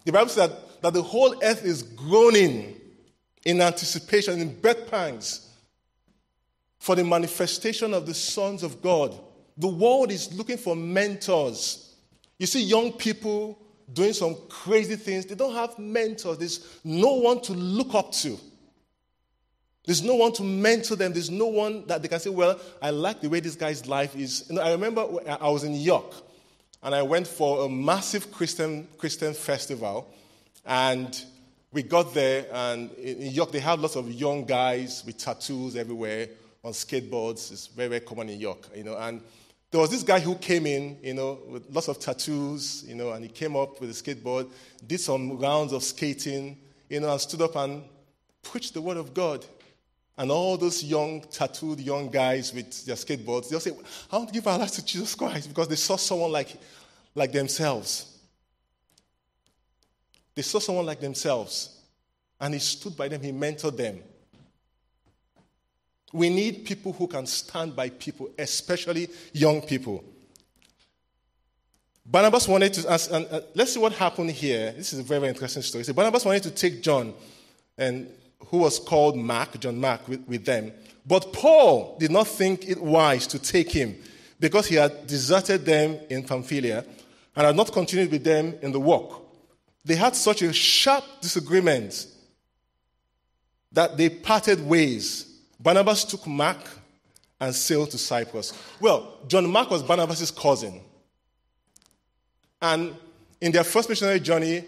The 0.05 0.13
Bible 0.13 0.29
says 0.29 0.49
that, 0.49 0.83
that 0.83 0.93
the 0.93 1.03
whole 1.03 1.35
earth 1.43 1.65
is 1.65 1.83
groaning 1.83 2.81
in 3.45 3.61
anticipation, 3.61 4.41
in 4.41 4.61
birth 4.61 4.89
pangs, 4.89 5.51
for 6.79 6.95
the 6.95 7.03
manifestation 7.03 7.95
of 7.95 8.07
the 8.07 8.15
sons 8.15 8.63
of 8.63 8.81
God. 8.81 9.19
The 9.57 9.67
world 9.67 10.13
is 10.13 10.33
looking 10.33 10.57
for 10.57 10.77
mentors. 10.77 11.86
You 12.39 12.47
see 12.47 12.63
young 12.63 12.93
people 12.93 13.59
doing 13.93 14.13
some 14.13 14.37
crazy 14.49 14.97
things, 14.97 15.27
they 15.27 15.35
don't 15.35 15.55
have 15.55 15.79
mentors. 15.79 16.39
There's 16.39 16.81
no 16.85 17.15
one 17.15 17.41
to 17.43 17.53
look 17.53 17.95
up 17.95 18.13
to. 18.13 18.39
There's 19.85 20.03
no 20.03 20.17
one 20.17 20.33
to 20.33 20.43
mentor 20.43 20.97
them. 20.97 21.13
There's 21.13 21.31
no 21.31 21.47
one 21.47 21.87
that 21.87 22.03
they 22.03 22.09
can 22.09 22.19
say, 22.19 22.31
Well, 22.31 22.61
I 22.83 22.91
like 22.91 23.21
the 23.21 23.29
way 23.29 23.39
this 23.39 23.55
guy's 23.55 23.87
life 23.87 24.17
is. 24.17 24.47
You 24.49 24.57
know, 24.57 24.63
I 24.63 24.73
remember 24.73 25.07
I 25.41 25.49
was 25.49 25.63
in 25.63 25.75
York 25.75 26.13
and 26.83 26.95
I 26.95 27.03
went 27.03 27.27
for 27.27 27.67
a 27.67 27.69
massive 27.69 28.33
Christian, 28.33 28.89
Christian 28.99 29.33
festival. 29.33 30.13
And 30.65 31.21
we 31.73 31.83
got 31.83 32.15
there, 32.15 32.47
and 32.53 32.91
in 32.95 33.33
York, 33.33 33.53
they 33.53 33.61
have 33.61 33.81
lots 33.81 33.97
of 33.97 34.11
young 34.11 34.45
guys 34.45 35.05
with 35.05 35.19
tattoos 35.19 35.77
everywhere 35.77 36.29
on 36.65 36.73
skateboards. 36.73 37.53
It's 37.53 37.69
very, 37.69 37.89
very 37.89 38.01
common 38.01 38.29
in 38.29 38.41
York, 38.41 38.69
you 38.75 38.83
know. 38.83 38.97
And 38.97 39.21
there 39.77 39.83
was 39.83 39.91
this 39.91 40.03
guy 40.03 40.21
who 40.21 40.37
came 40.37 40.65
in, 40.65 40.97
you 41.03 41.13
know, 41.13 41.39
with 41.51 41.67
lots 41.71 41.89
of 41.89 42.01
tattoos, 42.01 42.83
you 42.89 42.95
know, 42.95 43.13
and 43.13 43.23
he 43.23 43.29
came 43.29 43.55
up 43.55 43.79
with 43.79 43.91
a 43.91 43.93
skateboard, 43.93 44.51
did 44.87 44.99
some 44.99 45.37
rounds 45.39 45.71
of 45.75 45.83
skating, 45.85 46.57
you 46.89 46.99
know, 46.99 47.13
and 47.13 47.21
stood 47.21 47.43
up 47.43 47.55
and 47.57 47.83
preached 48.43 48.73
the 48.73 48.81
word 48.81 48.97
of 48.97 49.13
God. 49.13 49.45
And 50.17 50.31
all 50.31 50.57
those 50.57 50.83
young, 50.83 51.21
tattooed 51.31 51.79
young 51.79 52.09
guys 52.09 52.55
with 52.55 52.87
their 52.87 52.97
skateboards, 52.97 53.51
they'll 53.51 53.61
say, 53.61 53.73
I 54.11 54.17
want 54.17 54.29
to 54.31 54.33
give 54.33 54.47
our 54.47 54.59
lives 54.59 54.73
to 54.73 54.83
Jesus 54.87 55.15
Christ 55.15 55.47
because 55.51 55.69
they 55.69 55.77
saw 55.77 55.97
someone 55.97 56.33
like, 56.33 56.57
like 57.15 57.33
themselves. 57.33 58.17
They 60.35 60.41
saw 60.41 60.59
someone 60.59 60.87
like 60.87 61.01
themselves. 61.01 61.83
And 62.41 62.55
he 62.55 62.61
stood 62.61 62.97
by 62.97 63.09
them, 63.09 63.21
he 63.21 63.31
mentored 63.31 63.77
them. 63.77 63.99
We 66.13 66.31
need 66.31 66.65
people 66.65 66.93
who 66.93 67.07
can 67.07 67.27
stand 67.27 67.75
by 67.75 67.91
people, 67.91 68.31
especially 68.39 69.09
young 69.33 69.61
people. 69.63 70.05
Barnabas 72.05 72.47
wanted 72.47 72.73
to 72.75 72.91
ask, 72.91 73.11
and 73.11 73.27
let's 73.55 73.73
see 73.73 73.81
what 73.81 73.93
happened 73.93 74.31
here. 74.31 74.73
This 74.73 74.93
is 74.93 75.01
a 75.01 75.03
very, 75.03 75.21
very 75.21 75.31
interesting 75.31 75.63
story. 75.63 75.83
So 75.83 75.93
Barnabas 75.93 76.25
wanted 76.25 76.45
to 76.45 76.51
take 76.51 76.81
John, 76.81 77.13
and 77.77 78.09
who 78.47 78.59
was 78.59 78.79
called 78.79 79.17
Mark, 79.17 79.59
John 79.59 79.79
Mark, 79.79 80.07
with, 80.07 80.27
with 80.29 80.45
them. 80.45 80.73
But 81.05 81.33
Paul 81.33 81.97
did 81.99 82.13
not 82.13 82.29
think 82.29 82.69
it 82.69 82.81
wise 82.81 83.27
to 83.29 83.39
take 83.39 83.71
him 83.71 83.97
because 84.39 84.67
he 84.67 84.77
had 84.77 85.07
deserted 85.07 85.65
them 85.65 85.99
in 86.11 86.23
Pamphylia 86.23 86.85
and 87.35 87.47
had 87.47 87.57
not 87.57 87.73
continued 87.73 88.11
with 88.11 88.25
them 88.25 88.55
in 88.63 88.73
the 88.73 88.81
work. 88.81 89.23
They 89.85 89.97
had 89.97 90.17
such 90.17 90.43
a 90.43 90.53
sharp 90.53 91.05
disagreement 91.21 92.07
that 93.73 93.97
they 93.97 94.09
parted 94.09 94.67
ways 94.67 95.26
Barnabas 95.67 96.05
took 96.05 96.25
Mark 96.29 96.59
and 97.41 97.53
sailed 97.53 97.91
to 97.91 97.99
Cyprus. 97.99 98.53
Well, 98.79 99.19
John 99.27 99.51
Mark 99.51 99.69
was 99.69 99.83
Barnabas' 99.83 100.31
cousin. 100.31 100.81
And 102.63 102.95
in 103.41 103.51
their 103.51 103.65
first 103.65 103.89
missionary 103.89 104.21
journey, 104.21 104.63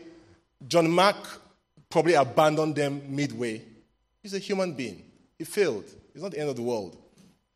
John 0.67 0.91
Mark 0.91 1.41
probably 1.89 2.15
abandoned 2.15 2.75
them 2.75 3.01
midway. 3.09 3.63
He's 4.25 4.35
a 4.35 4.41
human 4.41 4.73
being. 4.73 5.05
He 5.39 5.45
failed. 5.45 5.85
It's 6.13 6.21
not 6.21 6.33
the 6.33 6.41
end 6.41 6.51
of 6.51 6.57
the 6.57 6.63
world. 6.63 6.97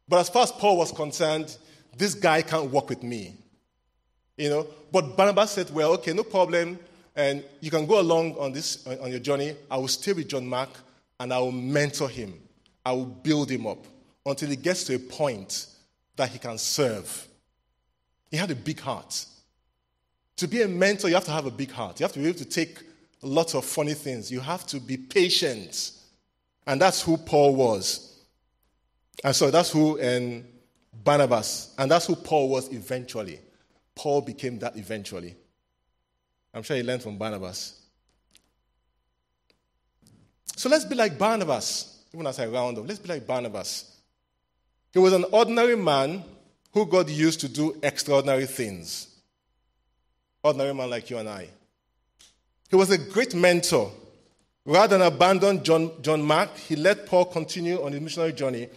But 0.08 0.20
as 0.20 0.28
far 0.28 0.44
as 0.44 0.52
Paul 0.52 0.76
was 0.76 0.92
concerned, 0.92 1.56
this 1.98 2.14
guy 2.14 2.42
can't 2.42 2.70
work 2.70 2.90
with 2.90 3.02
me. 3.02 3.34
You 4.36 4.50
know? 4.50 4.66
But 4.92 5.16
Barnabas 5.16 5.50
said, 5.50 5.68
Well, 5.74 5.94
okay, 5.94 6.12
no 6.12 6.22
problem. 6.22 6.78
And 7.16 7.42
you 7.58 7.72
can 7.72 7.86
go 7.86 7.98
along 7.98 8.36
on 8.38 8.52
this 8.52 8.86
on 8.86 9.10
your 9.10 9.18
journey. 9.18 9.56
I 9.68 9.78
will 9.78 9.88
stay 9.88 10.12
with 10.12 10.28
John 10.28 10.46
Mark 10.46 10.70
and 11.18 11.34
I 11.34 11.40
will 11.40 11.50
mentor 11.50 12.08
him. 12.08 12.41
I 12.84 12.92
will 12.92 13.06
build 13.06 13.50
him 13.50 13.66
up 13.66 13.84
until 14.26 14.48
he 14.48 14.56
gets 14.56 14.84
to 14.84 14.94
a 14.94 14.98
point 14.98 15.66
that 16.16 16.30
he 16.30 16.38
can 16.38 16.58
serve. 16.58 17.28
He 18.30 18.36
had 18.36 18.50
a 18.50 18.56
big 18.56 18.80
heart. 18.80 19.26
To 20.36 20.48
be 20.48 20.62
a 20.62 20.68
mentor, 20.68 21.08
you 21.08 21.14
have 21.14 21.24
to 21.24 21.30
have 21.30 21.46
a 21.46 21.50
big 21.50 21.70
heart. 21.70 22.00
You 22.00 22.04
have 22.04 22.12
to 22.12 22.18
be 22.18 22.26
able 22.26 22.38
to 22.38 22.44
take 22.44 22.78
lots 23.20 23.54
of 23.54 23.64
funny 23.64 23.94
things. 23.94 24.30
You 24.30 24.40
have 24.40 24.66
to 24.68 24.80
be 24.80 24.96
patient. 24.96 25.92
And 26.66 26.80
that's 26.80 27.02
who 27.02 27.16
Paul 27.16 27.54
was. 27.54 28.20
And 29.24 29.34
so 29.36 29.50
that's 29.50 29.70
who 29.70 29.98
and 29.98 30.44
Barnabas, 30.92 31.74
and 31.78 31.90
that's 31.90 32.06
who 32.06 32.14
Paul 32.14 32.48
was 32.48 32.72
eventually. 32.72 33.40
Paul 33.94 34.20
became 34.20 34.58
that 34.60 34.76
eventually. 34.76 35.34
I'm 36.54 36.62
sure 36.62 36.76
he 36.76 36.82
learned 36.82 37.02
from 37.02 37.16
Barnabas. 37.16 37.80
So 40.56 40.68
let's 40.68 40.84
be 40.84 40.94
like 40.94 41.18
Barnabas 41.18 42.01
even 42.14 42.26
as 42.26 42.38
I 42.38 42.46
round 42.46 42.78
up, 42.78 42.86
let's 42.86 43.00
be 43.00 43.08
like 43.08 43.26
Barnabas. 43.26 43.96
He 44.92 44.98
was 44.98 45.12
an 45.12 45.24
ordinary 45.32 45.76
man 45.76 46.22
who 46.72 46.86
God 46.86 47.08
used 47.08 47.40
to 47.40 47.48
do 47.48 47.78
extraordinary 47.82 48.46
things. 48.46 49.08
Ordinary 50.42 50.74
man 50.74 50.90
like 50.90 51.08
you 51.08 51.18
and 51.18 51.28
I. 51.28 51.48
He 52.68 52.76
was 52.76 52.90
a 52.90 52.98
great 52.98 53.34
mentor. 53.34 53.92
Rather 54.64 54.96
than 54.98 55.06
abandon 55.06 55.64
John, 55.64 55.90
John 56.02 56.22
Mark, 56.22 56.56
he 56.56 56.76
let 56.76 57.06
Paul 57.06 57.24
continue 57.26 57.82
on 57.82 57.92
his 57.92 58.00
missionary 58.00 58.32
journey 58.32 58.68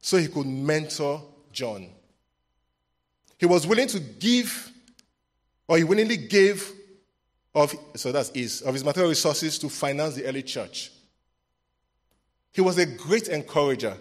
so 0.00 0.16
he 0.18 0.28
could 0.28 0.46
mentor 0.46 1.22
John. 1.52 1.88
He 3.38 3.46
was 3.46 3.66
willing 3.66 3.88
to 3.88 4.00
give, 4.00 4.70
or 5.66 5.78
he 5.78 5.84
willingly 5.84 6.16
gave 6.16 6.72
of 7.54 7.74
so 7.96 8.12
that's 8.12 8.30
his 8.30 8.62
of 8.62 8.72
his 8.72 8.84
material 8.84 9.10
resources 9.10 9.58
to 9.58 9.68
finance 9.68 10.14
the 10.14 10.24
early 10.24 10.42
church. 10.42 10.90
He 12.52 12.60
was 12.60 12.78
a 12.78 12.86
great 12.86 13.28
encourager. 13.28 13.96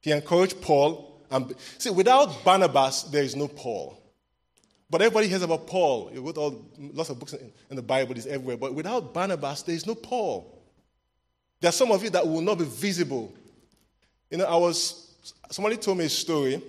He 0.00 0.10
encouraged 0.10 0.60
Paul. 0.60 1.20
And, 1.30 1.54
see, 1.78 1.90
without 1.90 2.44
Barnabas, 2.44 3.04
there 3.04 3.22
is 3.22 3.36
no 3.36 3.48
Paul. 3.48 3.98
But 4.90 5.00
everybody 5.00 5.28
hears 5.28 5.42
about 5.42 5.66
Paul. 5.66 6.10
You 6.12 6.22
got 6.22 6.36
all, 6.36 6.66
lots 6.78 7.08
of 7.10 7.18
books 7.18 7.32
in, 7.32 7.50
in 7.70 7.76
the 7.76 7.82
Bible, 7.82 8.16
is 8.16 8.26
everywhere. 8.26 8.58
But 8.58 8.74
without 8.74 9.14
Barnabas, 9.14 9.62
there 9.62 9.74
is 9.74 9.86
no 9.86 9.94
Paul. 9.94 10.62
There 11.60 11.68
are 11.68 11.72
some 11.72 11.90
of 11.90 12.02
you 12.02 12.10
that 12.10 12.26
will 12.26 12.40
not 12.40 12.58
be 12.58 12.64
visible. 12.64 13.32
You 14.30 14.38
know, 14.38 14.44
I 14.44 14.56
was, 14.56 15.14
somebody 15.50 15.76
told 15.76 15.98
me 15.98 16.06
a 16.06 16.10
story 16.10 16.60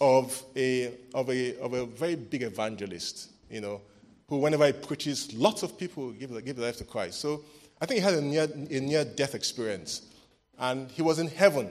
of 0.00 0.42
a, 0.56 0.92
of 1.14 1.30
a, 1.30 1.58
of 1.60 1.72
a 1.72 1.86
very 1.86 2.16
big 2.16 2.42
evangelist, 2.42 3.30
you 3.50 3.60
know, 3.60 3.80
who, 4.28 4.38
whenever 4.38 4.66
he 4.66 4.72
preaches, 4.72 5.32
lots 5.34 5.62
of 5.62 5.78
people 5.78 6.10
give, 6.12 6.30
give 6.44 6.56
their 6.56 6.66
life 6.66 6.78
to 6.78 6.84
Christ. 6.84 7.20
So 7.20 7.44
I 7.80 7.86
think 7.86 8.00
he 8.00 8.04
had 8.04 8.14
a 8.14 8.20
near, 8.20 8.44
a 8.44 8.80
near 8.80 9.04
death 9.04 9.34
experience. 9.34 10.02
And 10.58 10.90
he 10.90 11.02
was 11.02 11.18
in 11.18 11.28
heaven. 11.28 11.70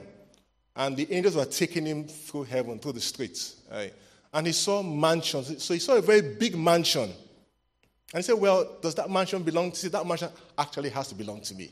And 0.76 0.96
the 0.96 1.10
angels 1.12 1.36
were 1.36 1.44
taking 1.44 1.86
him 1.86 2.06
through 2.06 2.44
heaven, 2.44 2.78
through 2.78 2.92
the 2.92 3.00
streets. 3.00 3.56
Right? 3.70 3.94
And 4.32 4.46
he 4.46 4.52
saw 4.52 4.82
mansions. 4.82 5.62
So 5.62 5.74
he 5.74 5.80
saw 5.80 5.94
a 5.94 6.02
very 6.02 6.20
big 6.20 6.56
mansion. 6.56 7.10
And 8.14 8.22
he 8.22 8.22
said, 8.22 8.34
Well, 8.34 8.78
does 8.82 8.94
that 8.96 9.10
mansion 9.10 9.42
belong 9.42 9.72
to 9.72 9.86
you? 9.86 9.90
That 9.90 10.06
mansion 10.06 10.28
actually 10.58 10.90
has 10.90 11.08
to 11.08 11.14
belong 11.14 11.40
to 11.42 11.54
me. 11.54 11.70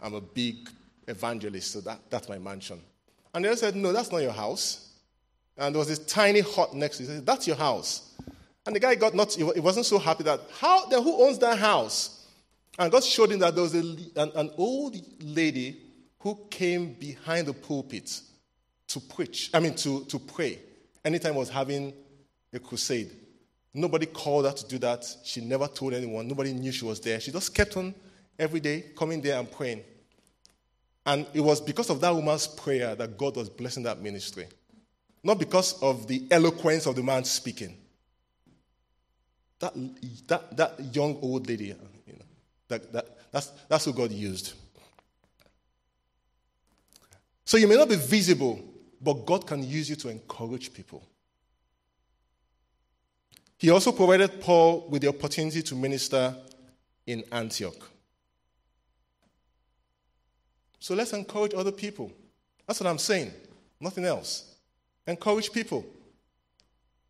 I'm 0.00 0.14
a 0.14 0.20
big 0.20 0.68
evangelist, 1.06 1.72
so 1.72 1.80
that, 1.82 2.00
that's 2.08 2.28
my 2.28 2.38
mansion. 2.38 2.80
And 3.34 3.44
they 3.44 3.54
said, 3.56 3.76
No, 3.76 3.92
that's 3.92 4.10
not 4.10 4.18
your 4.18 4.32
house. 4.32 4.92
And 5.56 5.74
there 5.74 5.78
was 5.78 5.88
this 5.88 5.98
tiny 6.00 6.40
hut 6.40 6.74
next 6.74 6.98
to 6.98 7.04
it. 7.04 7.06
Said, 7.06 7.26
That's 7.26 7.46
your 7.46 7.56
house. 7.56 8.14
And 8.66 8.74
the 8.76 8.80
guy 8.80 8.94
got 8.94 9.14
not, 9.14 9.32
he 9.32 9.60
wasn't 9.60 9.86
so 9.86 9.98
happy 9.98 10.24
that, 10.24 10.40
how, 10.58 10.86
then 10.86 11.02
who 11.02 11.24
owns 11.24 11.38
that 11.38 11.58
house? 11.58 12.26
And 12.78 12.90
God 12.90 13.04
showed 13.04 13.32
him 13.32 13.38
that 13.40 13.54
there 13.54 13.62
was 13.62 13.74
a, 13.74 13.80
an, 13.80 14.32
an 14.34 14.50
old 14.56 14.96
lady 15.22 15.80
who 16.20 16.38
came 16.50 16.94
behind 16.94 17.46
the 17.46 17.52
pulpit 17.52 18.20
to 18.88 19.00
preach, 19.00 19.50
I 19.52 19.60
mean, 19.60 19.74
to, 19.76 20.04
to 20.04 20.18
pray, 20.18 20.58
anytime 21.04 21.34
I 21.34 21.38
was 21.38 21.48
having 21.48 21.92
a 22.52 22.58
crusade. 22.58 23.10
Nobody 23.72 24.06
called 24.06 24.46
her 24.46 24.52
to 24.52 24.66
do 24.66 24.78
that. 24.78 25.06
She 25.22 25.40
never 25.40 25.68
told 25.68 25.94
anyone. 25.94 26.26
Nobody 26.26 26.52
knew 26.52 26.72
she 26.72 26.84
was 26.84 27.00
there. 27.00 27.20
She 27.20 27.30
just 27.30 27.54
kept 27.54 27.76
on 27.76 27.94
every 28.38 28.60
day 28.60 28.86
coming 28.96 29.20
there 29.20 29.38
and 29.38 29.50
praying. 29.50 29.82
And 31.06 31.26
it 31.32 31.40
was 31.40 31.60
because 31.60 31.88
of 31.88 32.00
that 32.00 32.14
woman's 32.14 32.46
prayer 32.46 32.94
that 32.94 33.16
God 33.16 33.36
was 33.36 33.48
blessing 33.48 33.84
that 33.84 34.00
ministry. 34.00 34.46
Not 35.22 35.38
because 35.38 35.80
of 35.82 36.08
the 36.08 36.26
eloquence 36.30 36.86
of 36.86 36.96
the 36.96 37.02
man 37.02 37.24
speaking. 37.24 37.76
That, 39.60 39.74
that, 40.26 40.56
that 40.56 40.94
young 40.94 41.18
old 41.20 41.48
lady, 41.48 41.66
you 41.66 42.12
know, 42.14 42.24
that, 42.68 42.92
that, 42.92 43.18
that's, 43.30 43.52
that's 43.68 43.84
who 43.84 43.92
God 43.92 44.10
used. 44.10 44.54
So 47.50 47.56
you 47.56 47.66
may 47.66 47.74
not 47.74 47.88
be 47.88 47.96
visible, 47.96 48.60
but 49.00 49.26
God 49.26 49.44
can 49.44 49.68
use 49.68 49.90
you 49.90 49.96
to 49.96 50.08
encourage 50.08 50.72
people. 50.72 51.02
He 53.58 53.70
also 53.70 53.90
provided 53.90 54.40
Paul 54.40 54.86
with 54.88 55.02
the 55.02 55.08
opportunity 55.08 55.60
to 55.60 55.74
minister 55.74 56.36
in 57.08 57.24
Antioch. 57.32 57.90
So 60.78 60.94
let's 60.94 61.12
encourage 61.12 61.52
other 61.52 61.72
people. 61.72 62.12
That's 62.68 62.78
what 62.78 62.88
I'm 62.88 62.98
saying. 62.98 63.32
Nothing 63.80 64.04
else. 64.04 64.54
Encourage 65.08 65.50
people. 65.50 65.84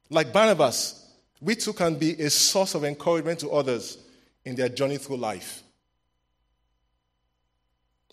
Like 0.09 0.33
Barnabas, 0.33 1.07
we 1.39 1.55
too 1.55 1.75
can 1.75 1.97
be 1.97 2.13
a 2.13 2.31
source 2.31 2.75
of 2.75 2.85
encouragement 2.85 3.41
to 3.41 3.51
others 3.51 3.99
in 4.47 4.55
their 4.55 4.71
journey 4.71 4.97
through 4.97 5.19
life. 5.19 5.63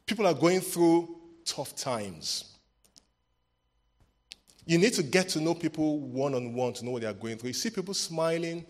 People 0.06 0.28
are 0.28 0.34
going 0.34 0.60
through 0.60 1.17
tough 1.48 1.76
times. 1.76 2.58
You 4.68 4.78
need 4.78 4.94
to 4.94 5.04
get 5.04 5.30
to 5.30 5.40
know 5.40 5.56
people 5.56 6.00
one 6.00 6.36
on 6.36 6.54
one 6.54 6.74
to 6.74 6.86
know 6.86 6.92
what 6.92 7.02
they 7.02 7.08
are 7.08 7.14
going 7.14 7.38
through. 7.38 7.48
You 7.48 7.54
see 7.54 7.70
people 7.70 7.94
smiling, 7.94 8.66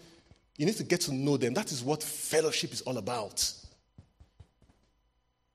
you 0.55 0.65
need 0.65 0.77
to 0.77 0.83
get 0.83 1.01
to 1.01 1.13
know 1.13 1.37
them. 1.37 1.55
That 1.55 1.71
is 1.71 1.83
what 1.83 2.03
fellowship 2.03 2.71
is 2.71 2.81
all 2.81 2.97
about. 2.97 3.51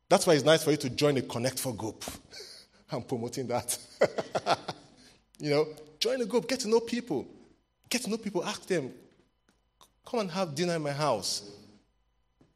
That's 0.09 0.27
why 0.27 0.35
it's 0.35 0.45
nice 0.45 0.65
for 0.65 0.73
you 0.73 0.77
to 0.79 0.91
join 0.91 1.17
a 1.17 1.23
Connect 1.23 1.59
for 1.59 1.75
group. 1.75 2.05
I'm 2.91 3.03
promoting 3.03 3.47
that. 3.47 3.79
you 5.39 5.51
know, 5.51 5.69
join 5.99 6.21
a 6.21 6.27
group, 6.27 6.49
get 6.49 6.61
to 6.61 6.69
know 6.69 6.81
people. 6.81 7.27
Get 7.89 8.03
to 8.03 8.11
know 8.11 8.19
people, 8.19 8.45
ask 8.45 8.67
them, 8.67 8.93
come 10.05 10.21
and 10.21 10.31
have 10.31 10.55
dinner 10.55 10.75
in 10.75 10.83
my 10.83 10.93
house. 10.93 11.51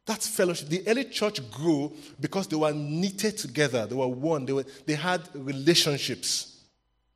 That's 0.06 0.28
fellowship. 0.28 0.68
The 0.68 0.86
early 0.86 1.04
church 1.04 1.50
grew 1.50 1.92
because 2.20 2.46
they 2.46 2.56
were 2.56 2.72
knitted 2.72 3.36
together. 3.36 3.86
They 3.86 3.96
were 3.96 4.06
one. 4.06 4.46
They, 4.46 4.52
were, 4.52 4.64
they 4.86 4.94
had 4.94 5.28
relationships. 5.34 6.62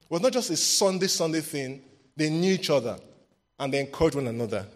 It 0.03 0.11
was 0.11 0.21
not 0.21 0.33
just 0.33 0.51
a 0.51 0.57
Sunday, 0.57 1.07
Sunday 1.07 1.41
thing. 1.41 1.83
They 2.17 2.29
knew 2.29 2.53
each 2.53 2.69
other 2.69 2.99
and 3.61 3.73
they 3.73 3.79
encouraged 3.79 4.17
one 4.17 4.27
another. 4.27 4.67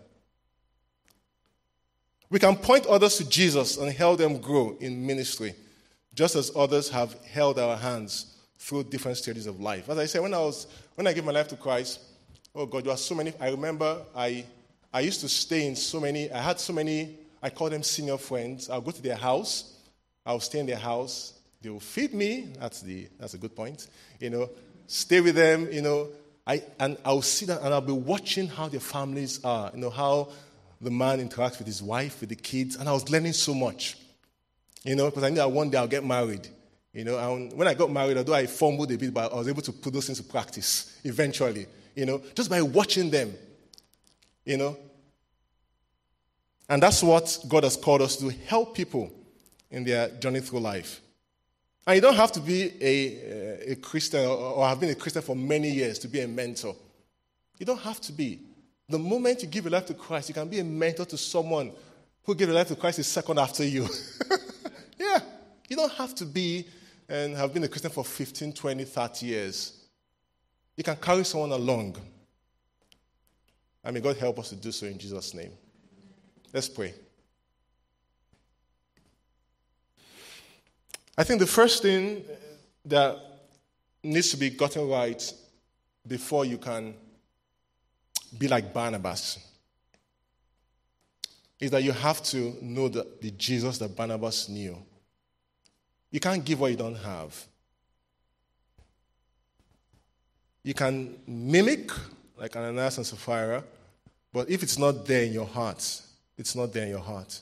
We 2.31 2.39
can 2.39 2.57
point 2.57 2.87
others 2.87 3.17
to 3.17 3.29
Jesus 3.29 3.79
and 3.79 3.93
help 3.93 4.19
them 4.19 4.39
grow 4.39 4.77
in 4.81 5.05
ministry, 5.05 5.55
just 6.15 6.37
as 6.37 6.53
others 6.55 6.89
have 6.91 7.15
held 7.25 7.59
our 7.59 7.77
hands 7.77 8.37
through 8.59 8.85
different 8.85 9.17
stages 9.19 9.47
of 9.47 9.61
life. 9.61 9.89
As 9.91 9.99
I 9.99 10.07
said, 10.07 10.23
when 10.23 10.35
I 10.35 10.39
was 10.39 10.67
when 10.95 11.07
I 11.07 11.13
gave 11.13 11.25
my 11.25 11.33
life 11.33 11.49
to 11.49 11.57
Christ, 11.57 12.01
oh 12.55 12.67
God, 12.67 12.85
there 12.85 12.93
were 12.93 12.97
so 12.97 13.15
many. 13.15 13.33
I 13.41 13.51
remember 13.51 14.03
I 14.17 14.45
I 14.93 15.01
used 15.01 15.21
to 15.21 15.29
stay 15.29 15.67
in 15.67 15.77
so 15.77 16.01
many. 16.01 16.31
I 16.31 16.41
had 16.41 16.59
so 16.59 16.73
many 16.73 17.19
I 17.45 17.51
call 17.51 17.69
them 17.69 17.83
senior 17.83 18.17
friends. 18.17 18.71
I'll 18.71 18.81
go 18.81 18.91
to 18.91 19.03
their 19.03 19.17
house. 19.17 19.75
I'll 20.25 20.41
stay 20.41 20.61
in 20.61 20.67
their 20.67 20.79
house. 20.79 21.35
They 21.61 21.69
will 21.69 21.79
feed 21.79 22.15
me. 22.15 22.49
That's, 22.59 22.81
the, 22.81 23.07
that's 23.21 23.35
a 23.35 23.39
good 23.39 23.55
point. 23.55 23.87
You 24.19 24.31
know, 24.31 24.51
stay 24.87 25.21
with 25.21 25.35
them, 25.35 25.71
you 25.71 25.83
know. 25.83 26.09
I, 26.47 26.63
and 26.81 26.97
I'll 27.05 27.21
sit 27.21 27.49
down 27.49 27.59
and 27.63 27.75
I'll 27.75 27.83
be 27.83 27.93
watching 27.93 28.49
how 28.49 28.69
their 28.69 28.81
families 28.81 29.45
are, 29.45 29.71
you 29.75 29.81
know, 29.81 29.91
how 29.91 30.31
the 30.81 30.91
man 30.91 31.27
interacts 31.27 31.59
with 31.59 31.67
his 31.67 31.83
wife, 31.83 32.21
with 32.21 32.31
the 32.31 32.37
kids. 32.37 32.77
And 32.77 32.89
I 32.89 32.93
was 32.93 33.11
learning 33.11 33.35
so 33.35 33.53
much, 33.53 33.99
you 34.83 34.97
know, 34.97 35.11
because 35.11 35.25
I 35.25 35.29
knew 35.29 35.37
that 35.37 35.53
one 35.53 35.69
day 35.69 35.77
I'll 35.77 35.87
get 35.87 36.05
married. 36.05 36.49
You 36.95 37.05
know, 37.05 37.19
and 37.19 37.53
when 37.53 37.69
I 37.69 37.75
got 37.75 37.91
married, 37.91 38.17
although 38.17 38.33
I 38.33 38.47
fumbled 38.47 38.91
a 38.91 38.97
bit, 38.97 39.13
but 39.13 39.31
I 39.31 39.37
was 39.37 39.49
able 39.49 39.63
to 39.63 39.73
put 39.73 39.93
those 39.93 40.09
into 40.09 40.23
practice 40.23 40.99
eventually, 41.05 41.67
you 41.95 42.07
know, 42.07 42.23
just 42.35 42.49
by 42.49 42.63
watching 42.63 43.11
them, 43.11 43.35
you 44.47 44.57
know. 44.57 44.79
And 46.69 46.83
that's 46.83 47.03
what 47.03 47.39
God 47.49 47.65
has 47.65 47.77
called 47.77 48.03
us 48.03 48.17
to 48.17 48.31
help 48.31 48.75
people 48.75 49.13
in 49.71 49.85
their 49.85 50.09
journey 50.09 50.41
through 50.41 50.61
life. 50.61 51.01
And 51.87 51.97
you 51.97 52.01
don't 52.01 52.17
have 52.17 52.33
to 52.33 52.41
be 52.41 52.73
a, 52.81 53.73
a 53.73 53.77
Christian 53.77 54.25
or 54.25 54.67
have 54.67 54.81
been 54.81 54.91
a 54.91 54.95
Christian 54.95 55.21
for 55.21 55.37
many 55.37 55.71
years 55.71 55.99
to 56.01 56.09
be 56.09 56.21
a 56.21 56.29
mentor. 56.29 56.75
You 57.59 57.67
don't 57.67 57.81
have 57.81 58.01
to 58.03 58.13
be. 58.13 58.41
The 58.89 58.99
moment 58.99 59.43
you 59.43 59.49
give 59.49 59.65
your 59.65 59.73
life 59.73 59.87
to 59.87 59.95
Christ, 59.95 60.29
you 60.29 60.35
can 60.35 60.49
be 60.49 60.61
a 60.61 60.65
mentor 60.65 61.05
to 61.07 61.19
someone 61.19 61.73
who 62.23 62.35
gave 62.35 62.49
their 62.49 62.57
life 62.57 62.69
to 62.69 62.77
Christ 62.77 62.99
a 62.99 63.05
second 63.05 63.39
after 63.39 63.65
you. 63.65 63.87
yeah. 64.99 65.21
You 65.69 65.77
don't 65.77 65.93
have 65.93 66.15
to 66.17 66.25
be 66.25 66.67
and 67.09 67.37
have 67.37 67.53
been 67.53 67.65
a 67.65 67.69
Christian 67.69 67.91
for 67.91 68.05
15, 68.05 68.53
20, 68.53 68.85
30 68.85 69.27
years. 69.27 69.85
You 70.77 70.85
can 70.85 70.97
carry 70.97 71.25
someone 71.25 71.53
along. 71.53 71.97
I 73.85 73.91
may 73.91 74.01
God 74.01 74.17
help 74.17 74.39
us 74.39 74.49
to 74.49 74.57
do 74.57 74.73
so 74.73 74.87
in 74.87 74.99
Jesus' 74.99 75.35
name. 75.35 75.53
Let's 76.55 76.69
pray. 76.69 76.95
I 81.19 81.25
think 81.25 81.41
the 81.41 81.49
first 81.49 81.83
thing 81.83 82.19
uh, 82.19 82.35
that 82.85 83.19
needs 84.05 84.31
to 84.31 84.37
be 84.37 84.51
gotten 84.51 84.89
right 84.89 85.33
before 86.07 86.45
you 86.45 86.59
can 86.59 86.95
be 88.39 88.47
like 88.47 88.73
Barnabas 88.73 89.39
is 91.59 91.73
that 91.73 91.83
you 91.83 91.91
have 91.91 92.23
to 92.23 92.57
know 92.63 92.89
the, 92.89 93.05
the 93.21 93.33
Jesus 93.33 93.79
that 93.79 93.97
Barnabas 93.97 94.49
knew. 94.49 94.79
You 96.13 96.21
can't 96.21 96.45
give 96.45 96.61
what 96.61 96.71
you 96.71 96.77
don't 96.77 96.95
have. 96.95 97.47
You 100.63 100.75
can 100.75 101.17
mimic, 101.27 101.91
like 102.39 102.55
Ananias 102.55 102.99
and 102.99 103.07
Sapphira, 103.07 103.65
but 104.33 104.49
if 104.49 104.63
it's 104.63 104.79
not 104.79 105.05
there 105.05 105.25
in 105.25 105.33
your 105.33 105.47
heart, 105.47 106.03
it's 106.37 106.55
not 106.55 106.73
there 106.73 106.85
in 106.85 106.91
your 106.91 107.01
heart. 107.01 107.41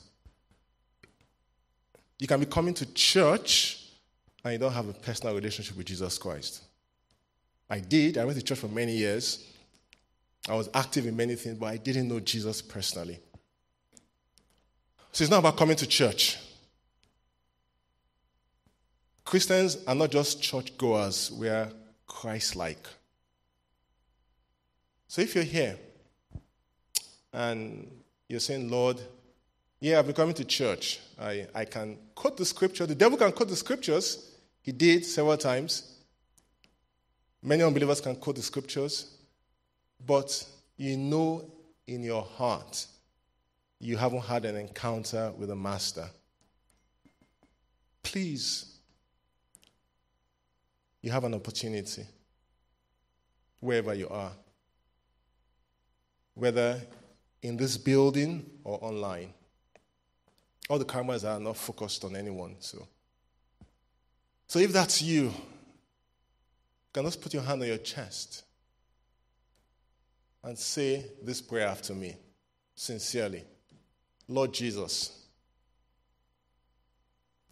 You 2.19 2.27
can 2.27 2.39
be 2.39 2.45
coming 2.45 2.73
to 2.75 2.85
church 2.93 3.89
and 4.43 4.53
you 4.53 4.59
don't 4.59 4.73
have 4.73 4.87
a 4.87 4.93
personal 4.93 5.35
relationship 5.35 5.75
with 5.75 5.87
Jesus 5.87 6.17
Christ. 6.17 6.63
I 7.69 7.79
did. 7.79 8.17
I 8.17 8.25
went 8.25 8.37
to 8.37 8.43
church 8.43 8.59
for 8.59 8.67
many 8.67 8.95
years. 8.95 9.45
I 10.47 10.55
was 10.55 10.69
active 10.73 11.05
in 11.05 11.15
many 11.15 11.35
things, 11.35 11.57
but 11.57 11.67
I 11.67 11.77
didn't 11.77 12.07
know 12.07 12.19
Jesus 12.19 12.61
personally. 12.61 13.19
So 15.11 15.23
it's 15.23 15.31
not 15.31 15.39
about 15.39 15.57
coming 15.57 15.75
to 15.77 15.87
church. 15.87 16.37
Christians 19.23 19.77
are 19.87 19.95
not 19.95 20.11
just 20.11 20.41
churchgoers, 20.41 21.31
we 21.31 21.47
are 21.47 21.69
Christ 22.05 22.55
like. 22.55 22.87
So 25.07 25.21
if 25.21 25.35
you're 25.35 25.43
here 25.43 25.77
and 27.31 28.02
you're 28.27 28.39
saying, 28.39 28.69
Lord, 28.69 28.99
Yeah, 29.83 29.99
I've 29.99 30.05
been 30.05 30.15
coming 30.15 30.33
to 30.35 30.45
church. 30.45 31.01
I, 31.19 31.45
I 31.53 31.65
can 31.65 31.97
quote 32.15 32.37
the 32.37 32.45
scripture. 32.45 32.85
The 32.85 32.95
devil 32.95 33.17
can 33.17 33.33
quote 33.33 33.49
the 33.49 33.55
scriptures. 33.57 34.31
He 34.61 34.71
did 34.71 35.05
several 35.05 35.35
times. 35.35 35.97
Many 37.41 37.63
unbelievers 37.63 37.99
can 37.99 38.15
quote 38.15 38.37
the 38.37 38.43
scriptures. 38.43 39.17
But 40.05 40.45
you 40.77 40.95
know 40.95 41.51
in 41.85 42.01
your 42.01 42.23
heart 42.23 42.85
you 43.77 43.97
haven't 43.97 44.21
had 44.21 44.45
an 44.45 44.55
encounter 44.55 45.33
with 45.37 45.51
a 45.51 45.55
Master. 45.55 46.09
Please, 48.01 48.77
you 51.01 51.11
have 51.11 51.25
an 51.25 51.33
opportunity 51.33 52.05
wherever 53.59 53.93
you 53.93 54.07
are, 54.07 54.31
whether 56.35 56.79
in 57.43 57.57
this 57.57 57.77
building 57.77 58.49
or 58.63 58.79
online. 58.81 59.33
All 60.69 60.79
the 60.79 60.85
cameras 60.85 61.25
are 61.25 61.39
not 61.39 61.57
focused 61.57 62.03
on 62.05 62.15
anyone. 62.15 62.55
So, 62.59 62.87
so 64.47 64.59
if 64.59 64.71
that's 64.71 65.01
you, 65.01 65.25
you 65.25 65.33
can 66.93 67.03
just 67.03 67.21
put 67.21 67.33
your 67.33 67.43
hand 67.43 67.61
on 67.61 67.67
your 67.67 67.77
chest 67.77 68.43
and 70.41 70.57
say 70.57 71.05
this 71.21 71.41
prayer 71.41 71.67
after 71.67 71.93
me, 71.93 72.15
sincerely. 72.75 73.43
Lord 74.27 74.53
Jesus, 74.53 75.25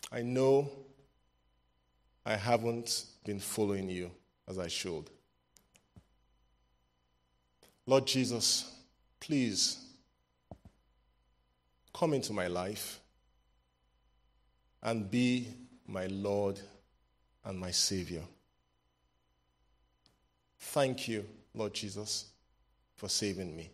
I 0.09 0.21
know 0.21 0.71
I 2.25 2.35
haven't 2.35 3.05
been 3.25 3.39
following 3.39 3.89
you 3.89 4.09
as 4.47 4.57
I 4.57 4.67
should. 4.67 5.09
Lord 7.85 8.05
Jesus, 8.05 8.71
please 9.21 9.77
come 11.93 12.13
into 12.13 12.33
my 12.33 12.47
life 12.47 12.99
and 14.83 15.09
be 15.09 15.47
my 15.87 16.07
Lord 16.07 16.59
and 17.45 17.57
my 17.57 17.71
Savior. 17.71 18.23
Thank 20.59 21.07
you, 21.07 21.25
Lord 21.53 21.73
Jesus, 21.73 22.25
for 22.95 23.07
saving 23.07 23.55
me. 23.55 23.71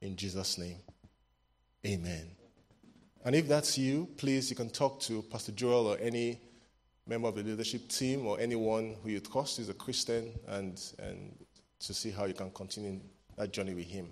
In 0.00 0.16
Jesus' 0.16 0.58
name, 0.58 0.78
amen. 1.86 2.30
And 3.24 3.34
if 3.34 3.48
that's 3.48 3.78
you, 3.78 4.08
please, 4.16 4.50
you 4.50 4.56
can 4.56 4.70
talk 4.70 5.00
to 5.00 5.22
Pastor 5.22 5.52
Joel 5.52 5.86
or 5.88 5.98
any 5.98 6.40
member 7.06 7.28
of 7.28 7.34
the 7.34 7.42
leadership 7.42 7.88
team 7.88 8.26
or 8.26 8.40
anyone 8.40 8.96
who 9.02 9.10
you 9.10 9.20
trust 9.20 9.58
is 9.58 9.68
a 9.68 9.74
Christian 9.74 10.32
and, 10.48 10.80
and 10.98 11.34
to 11.80 11.92
see 11.92 12.10
how 12.10 12.24
you 12.24 12.34
can 12.34 12.50
continue 12.50 13.00
that 13.36 13.52
journey 13.52 13.74
with 13.74 13.86
him. 13.86 14.08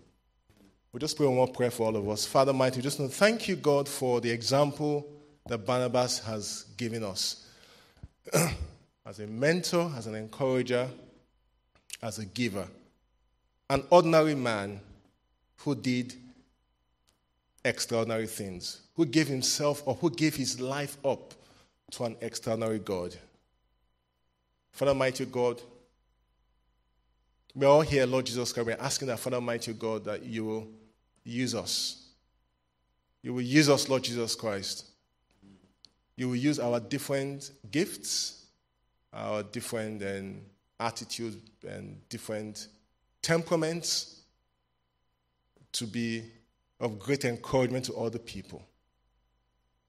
We 0.92 1.00
just 1.00 1.16
pray 1.16 1.26
one 1.26 1.36
more 1.36 1.48
prayer 1.48 1.70
for 1.70 1.86
all 1.86 1.96
of 1.96 2.08
us. 2.08 2.26
Father 2.26 2.52
Mighty, 2.52 2.76
we 2.76 2.82
just 2.82 2.98
to 2.98 3.08
thank 3.08 3.48
you, 3.48 3.56
God, 3.56 3.88
for 3.88 4.20
the 4.20 4.30
example 4.30 5.06
that 5.46 5.64
Barnabas 5.66 6.18
has 6.20 6.66
given 6.76 7.02
us 7.02 7.46
as 9.06 9.18
a 9.18 9.26
mentor, 9.26 9.90
as 9.96 10.06
an 10.06 10.14
encourager, 10.14 10.88
as 12.02 12.18
a 12.18 12.26
giver. 12.26 12.66
An 13.70 13.84
ordinary 13.90 14.34
man 14.34 14.80
who 15.58 15.74
did 15.74 16.14
extraordinary 17.64 18.26
things, 18.26 18.82
who 18.94 19.06
gave 19.06 19.28
himself 19.28 19.86
up, 19.88 19.98
who 20.00 20.10
gave 20.10 20.34
his 20.34 20.60
life 20.60 20.96
up 21.04 21.34
to 21.92 22.04
an 22.04 22.16
extraordinary 22.20 22.78
God. 22.78 23.14
Father, 24.72 24.94
mighty 24.94 25.24
God, 25.24 25.60
we're 27.54 27.68
all 27.68 27.82
here, 27.82 28.06
Lord 28.06 28.26
Jesus 28.26 28.52
Christ. 28.52 28.66
We're 28.66 28.76
asking 28.78 29.08
that, 29.08 29.18
Father, 29.18 29.40
mighty 29.40 29.72
God, 29.72 30.04
that 30.04 30.24
you 30.24 30.44
will 30.44 30.68
use 31.24 31.54
us. 31.54 32.08
You 33.22 33.34
will 33.34 33.42
use 33.42 33.68
us, 33.68 33.88
Lord 33.88 34.02
Jesus 34.02 34.34
Christ. 34.34 34.86
You 36.16 36.28
will 36.28 36.36
use 36.36 36.58
our 36.58 36.80
different 36.80 37.50
gifts, 37.70 38.46
our 39.12 39.42
different 39.42 40.02
um, 40.02 40.40
attitudes, 40.80 41.36
and 41.66 42.00
different 42.08 42.68
temperaments 43.20 44.22
to 45.72 45.86
be 45.86 46.24
of 46.80 46.98
great 46.98 47.24
encouragement 47.24 47.84
to 47.86 47.94
other 47.94 48.18
people 48.18 48.62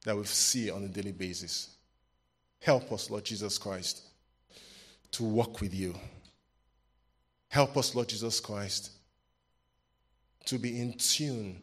that 0.06 0.16
we 0.16 0.24
see 0.26 0.70
on 0.70 0.84
a 0.84 0.88
daily 0.88 1.12
basis. 1.12 1.76
Help 2.60 2.92
us, 2.92 3.10
Lord 3.10 3.26
Jesus 3.26 3.58
Christ, 3.58 4.04
to 5.12 5.24
walk 5.24 5.60
with 5.60 5.74
you. 5.74 5.96
Help 7.54 7.78
us, 7.78 7.94
Lord 7.94 8.08
Jesus 8.10 8.40
Christ, 8.40 8.90
to 10.46 10.58
be 10.58 10.82
in 10.82 10.94
tune, 10.94 11.62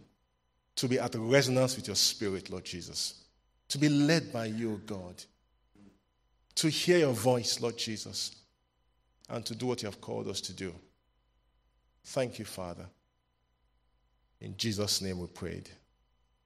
to 0.77 0.87
be 0.87 1.01
at 1.01 1.17
resonance 1.17 1.75
with 1.75 1.89
your 1.89 1.97
spirit, 1.97 2.49
Lord 2.49 2.65
Jesus, 2.65 3.25
to 3.67 3.77
be 3.77 3.89
led 3.89 4.33
by 4.33 4.45
you, 4.45 4.81
God, 4.87 5.21
to 6.55 6.69
hear 6.69 6.99
your 6.99 7.13
voice, 7.13 7.61
Lord 7.61 7.77
Jesus, 7.77 8.37
and 9.29 9.45
to 9.45 9.57
do 9.57 9.67
what 9.67 9.83
you 9.83 9.87
have 9.87 10.01
called 10.01 10.29
us 10.29 10.41
to 10.43 10.53
do. 10.53 10.73
Thank 12.05 12.39
you, 12.39 12.45
Father. 12.45 12.87
In 14.41 14.57
Jesus' 14.57 15.03
name 15.03 15.19
we 15.19 15.27
prayed. 15.27 15.71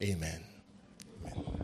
Amen. 0.03 0.43
Amen. 1.37 1.64